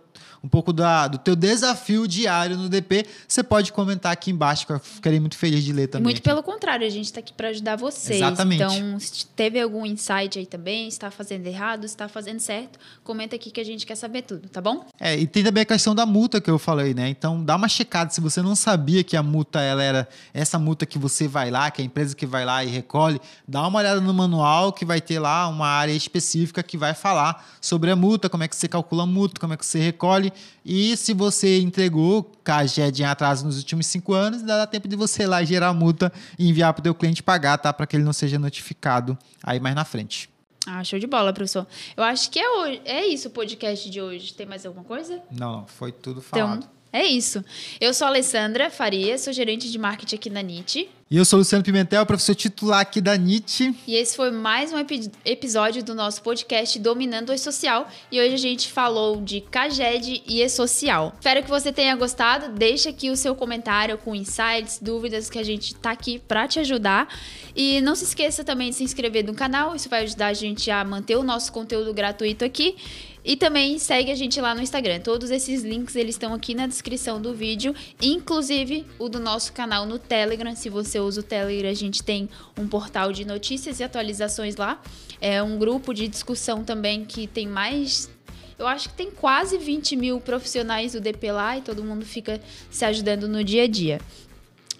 um 0.44 0.48
pouco 0.48 0.74
da, 0.74 1.08
do 1.08 1.16
teu 1.16 1.34
desafio 1.34 2.06
diário 2.06 2.58
no 2.58 2.68
DP, 2.68 3.06
você 3.26 3.42
pode 3.42 3.72
comentar 3.72 4.12
aqui 4.12 4.30
embaixo, 4.30 4.66
que 4.66 4.72
eu 4.74 4.78
ficarei 4.78 5.18
muito 5.18 5.38
feliz 5.38 5.64
de 5.64 5.72
ler 5.72 5.86
também. 5.86 6.04
Muito 6.04 6.18
aqui. 6.18 6.28
pelo 6.28 6.42
contrário, 6.42 6.86
a 6.86 6.90
gente 6.90 7.06
está 7.06 7.20
aqui 7.20 7.32
para 7.32 7.48
ajudar 7.48 7.76
vocês. 7.76 8.18
Exatamente. 8.18 8.62
Então, 8.62 9.00
se 9.00 9.24
teve 9.28 9.58
algum 9.58 9.86
insight 9.86 10.38
aí 10.38 10.44
também, 10.44 10.86
está 10.86 11.10
fazendo 11.10 11.46
errado, 11.46 11.86
está 11.86 12.08
fazendo 12.08 12.40
certo, 12.40 12.78
comenta 13.02 13.36
aqui 13.36 13.50
que 13.50 13.58
a 13.58 13.64
gente 13.64 13.86
quer 13.86 13.94
saber 13.94 14.20
tudo, 14.20 14.46
tá 14.50 14.60
bom? 14.60 14.84
É, 15.00 15.18
e 15.18 15.26
tem 15.26 15.42
também 15.42 15.62
a 15.62 15.64
questão 15.64 15.94
da 15.94 16.04
multa 16.04 16.38
que 16.42 16.50
eu 16.50 16.58
falei, 16.58 16.92
né? 16.92 17.08
Então, 17.08 17.42
dá 17.42 17.56
uma 17.56 17.68
checada. 17.68 18.10
Se 18.10 18.20
você 18.20 18.42
não 18.42 18.54
sabia 18.54 19.02
que 19.02 19.16
a 19.16 19.22
multa 19.22 19.62
ela 19.62 19.82
era 19.82 20.06
essa 20.34 20.58
multa 20.58 20.84
que 20.84 20.98
você 20.98 21.26
vai 21.26 21.50
lá, 21.50 21.70
que 21.70 21.80
é 21.80 21.84
a 21.84 21.86
empresa 21.86 22.14
que 22.14 22.26
vai 22.34 22.44
lá 22.44 22.64
e 22.64 22.66
recolhe, 22.66 23.20
dá 23.46 23.64
uma 23.64 23.78
olhada 23.78 24.00
no 24.00 24.12
manual 24.12 24.72
que 24.72 24.84
vai 24.84 25.00
ter 25.00 25.20
lá 25.20 25.46
uma 25.46 25.68
área 25.68 25.92
específica 25.92 26.64
que 26.64 26.76
vai 26.76 26.92
falar 26.92 27.46
sobre 27.60 27.92
a 27.92 27.96
multa, 27.96 28.28
como 28.28 28.42
é 28.42 28.48
que 28.48 28.56
você 28.56 28.66
calcula 28.66 29.04
a 29.04 29.06
multa, 29.06 29.40
como 29.40 29.54
é 29.54 29.56
que 29.56 29.64
você 29.64 29.78
recolhe 29.78 30.32
e 30.64 30.96
se 30.96 31.14
você 31.14 31.60
entregou 31.60 32.32
CAGED 32.42 33.02
em 33.02 33.04
atraso 33.04 33.46
nos 33.46 33.56
últimos 33.58 33.86
cinco 33.86 34.14
anos, 34.14 34.42
dá 34.42 34.66
tempo 34.66 34.88
de 34.88 34.96
você 34.96 35.22
ir 35.22 35.26
lá 35.26 35.44
gerar 35.44 35.68
a 35.68 35.74
multa 35.74 36.12
e 36.36 36.48
enviar 36.48 36.72
para 36.72 36.80
o 36.80 36.82
teu 36.82 36.94
cliente 36.94 37.22
pagar, 37.22 37.56
tá? 37.58 37.72
Para 37.72 37.86
que 37.86 37.94
ele 37.94 38.04
não 38.04 38.12
seja 38.12 38.36
notificado 38.36 39.16
aí 39.42 39.60
mais 39.60 39.76
na 39.76 39.84
frente. 39.84 40.28
Ah, 40.66 40.82
show 40.82 40.98
de 40.98 41.06
bola, 41.06 41.32
professor. 41.32 41.66
Eu 41.96 42.02
acho 42.02 42.30
que 42.30 42.38
é, 42.38 42.50
hoje, 42.50 42.82
é 42.84 43.06
isso 43.06 43.28
o 43.28 43.30
podcast 43.30 43.88
de 43.88 44.00
hoje. 44.00 44.32
Tem 44.32 44.46
mais 44.46 44.64
alguma 44.64 44.84
coisa? 44.84 45.22
Não. 45.30 45.66
Foi 45.66 45.92
tudo 45.92 46.24
então, 46.26 46.40
falado. 46.40 46.58
Então, 46.58 46.70
é 46.94 47.04
isso. 47.04 47.44
Eu 47.80 47.92
sou 47.92 48.04
a 48.06 48.08
Alessandra 48.08 48.70
Faria, 48.70 49.18
sou 49.18 49.32
gerente 49.32 49.68
de 49.70 49.76
marketing 49.76 50.14
aqui 50.14 50.30
na 50.30 50.40
NIT. 50.40 50.88
E 51.10 51.16
eu 51.16 51.24
sou 51.24 51.38
Luciano 51.38 51.62
Pimentel, 51.62 52.06
professor 52.06 52.34
titular 52.34 52.80
aqui 52.80 53.00
da 53.00 53.16
NIT. 53.16 53.74
E 53.86 53.94
esse 53.94 54.16
foi 54.16 54.30
mais 54.30 54.72
um 54.72 54.78
epi 54.78 55.10
episódio 55.24 55.82
do 55.82 55.94
nosso 55.94 56.22
podcast 56.22 56.78
Dominando 56.78 57.30
o 57.30 57.34
E-Social. 57.34 57.88
E 58.10 58.20
hoje 58.20 58.34
a 58.34 58.38
gente 58.38 58.72
falou 58.72 59.20
de 59.20 59.40
CAGED 59.40 60.22
e 60.26 60.40
E-Social. 60.40 61.12
Espero 61.14 61.42
que 61.42 61.50
você 61.50 61.72
tenha 61.72 61.94
gostado. 61.94 62.56
Deixa 62.56 62.90
aqui 62.90 63.10
o 63.10 63.16
seu 63.16 63.34
comentário 63.34 63.98
com 63.98 64.14
insights, 64.14 64.78
dúvidas, 64.80 65.28
que 65.28 65.38
a 65.38 65.44
gente 65.44 65.74
tá 65.74 65.90
aqui 65.90 66.18
para 66.18 66.48
te 66.48 66.58
ajudar. 66.60 67.08
E 67.54 67.80
não 67.80 67.94
se 67.94 68.04
esqueça 68.04 68.42
também 68.42 68.70
de 68.70 68.76
se 68.76 68.84
inscrever 68.84 69.24
no 69.24 69.34
canal. 69.34 69.74
Isso 69.76 69.88
vai 69.88 70.04
ajudar 70.04 70.28
a 70.28 70.34
gente 70.34 70.70
a 70.70 70.82
manter 70.84 71.16
o 71.16 71.22
nosso 71.22 71.52
conteúdo 71.52 71.92
gratuito 71.92 72.44
aqui. 72.44 72.76
E 73.24 73.36
também 73.36 73.78
segue 73.78 74.10
a 74.10 74.14
gente 74.14 74.38
lá 74.38 74.54
no 74.54 74.60
Instagram. 74.60 75.00
Todos 75.00 75.30
esses 75.30 75.62
links 75.62 75.96
eles 75.96 76.14
estão 76.14 76.34
aqui 76.34 76.54
na 76.54 76.66
descrição 76.66 77.20
do 77.20 77.32
vídeo, 77.32 77.74
inclusive 78.02 78.84
o 78.98 79.08
do 79.08 79.18
nosso 79.18 79.52
canal 79.54 79.86
no 79.86 79.98
Telegram. 79.98 80.54
Se 80.54 80.68
você 80.68 81.00
usa 81.00 81.20
o 81.20 81.24
Telegram, 81.24 81.70
a 81.70 81.74
gente 81.74 82.02
tem 82.02 82.28
um 82.58 82.68
portal 82.68 83.12
de 83.12 83.24
notícias 83.24 83.80
e 83.80 83.84
atualizações 83.84 84.56
lá. 84.56 84.78
É 85.22 85.42
um 85.42 85.58
grupo 85.58 85.94
de 85.94 86.06
discussão 86.06 86.62
também 86.62 87.04
que 87.04 87.26
tem 87.26 87.46
mais 87.46 88.10
Eu 88.58 88.68
acho 88.68 88.90
que 88.90 88.94
tem 88.94 89.10
quase 89.10 89.58
20 89.58 89.96
mil 89.96 90.20
profissionais 90.20 90.92
do 90.92 91.00
DP 91.00 91.32
lá 91.32 91.58
e 91.58 91.62
todo 91.62 91.82
mundo 91.82 92.04
fica 92.04 92.40
se 92.70 92.84
ajudando 92.84 93.26
no 93.26 93.42
dia 93.42 93.64
a 93.64 93.66
dia. 93.66 94.00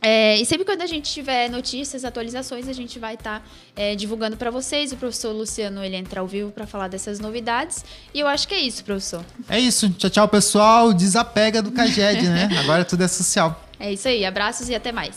É, 0.07 0.37
e 0.37 0.45
sempre 0.45 0.67
quando 0.67 0.83
a 0.83 0.87
gente 0.87 1.11
tiver 1.11 1.49
notícias, 1.49 2.05
atualizações, 2.05 2.69
a 2.69 2.75
gente 2.75 2.99
vai 2.99 3.15
estar 3.15 3.41
tá, 3.41 3.47
é, 3.75 3.95
divulgando 3.95 4.37
para 4.37 4.51
vocês. 4.51 4.93
O 4.93 4.97
professor 4.99 5.33
Luciano 5.33 5.83
ele 5.83 5.97
entra 5.97 6.21
ao 6.21 6.27
vivo 6.27 6.51
para 6.51 6.67
falar 6.67 6.89
dessas 6.89 7.19
novidades. 7.19 7.83
E 8.13 8.21
eu 8.21 8.29
acho 8.29 8.47
que 8.47 8.53
é 8.53 8.61
isso, 8.61 8.85
professor. 8.85 9.25
É 9.49 9.59
isso. 9.59 9.89
Tchau, 9.95 10.11
tchau, 10.11 10.29
pessoal. 10.29 10.93
Desapega 10.93 11.63
do 11.63 11.73
Caged, 11.73 12.29
né? 12.29 12.51
Agora 12.61 12.85
tudo 12.85 13.03
é 13.03 13.09
social. 13.09 13.65
É 13.81 13.91
isso 13.95 14.07
aí. 14.07 14.27
Abraços 14.27 14.69
e 14.69 14.75
até 14.75 14.93
mais. 14.93 15.17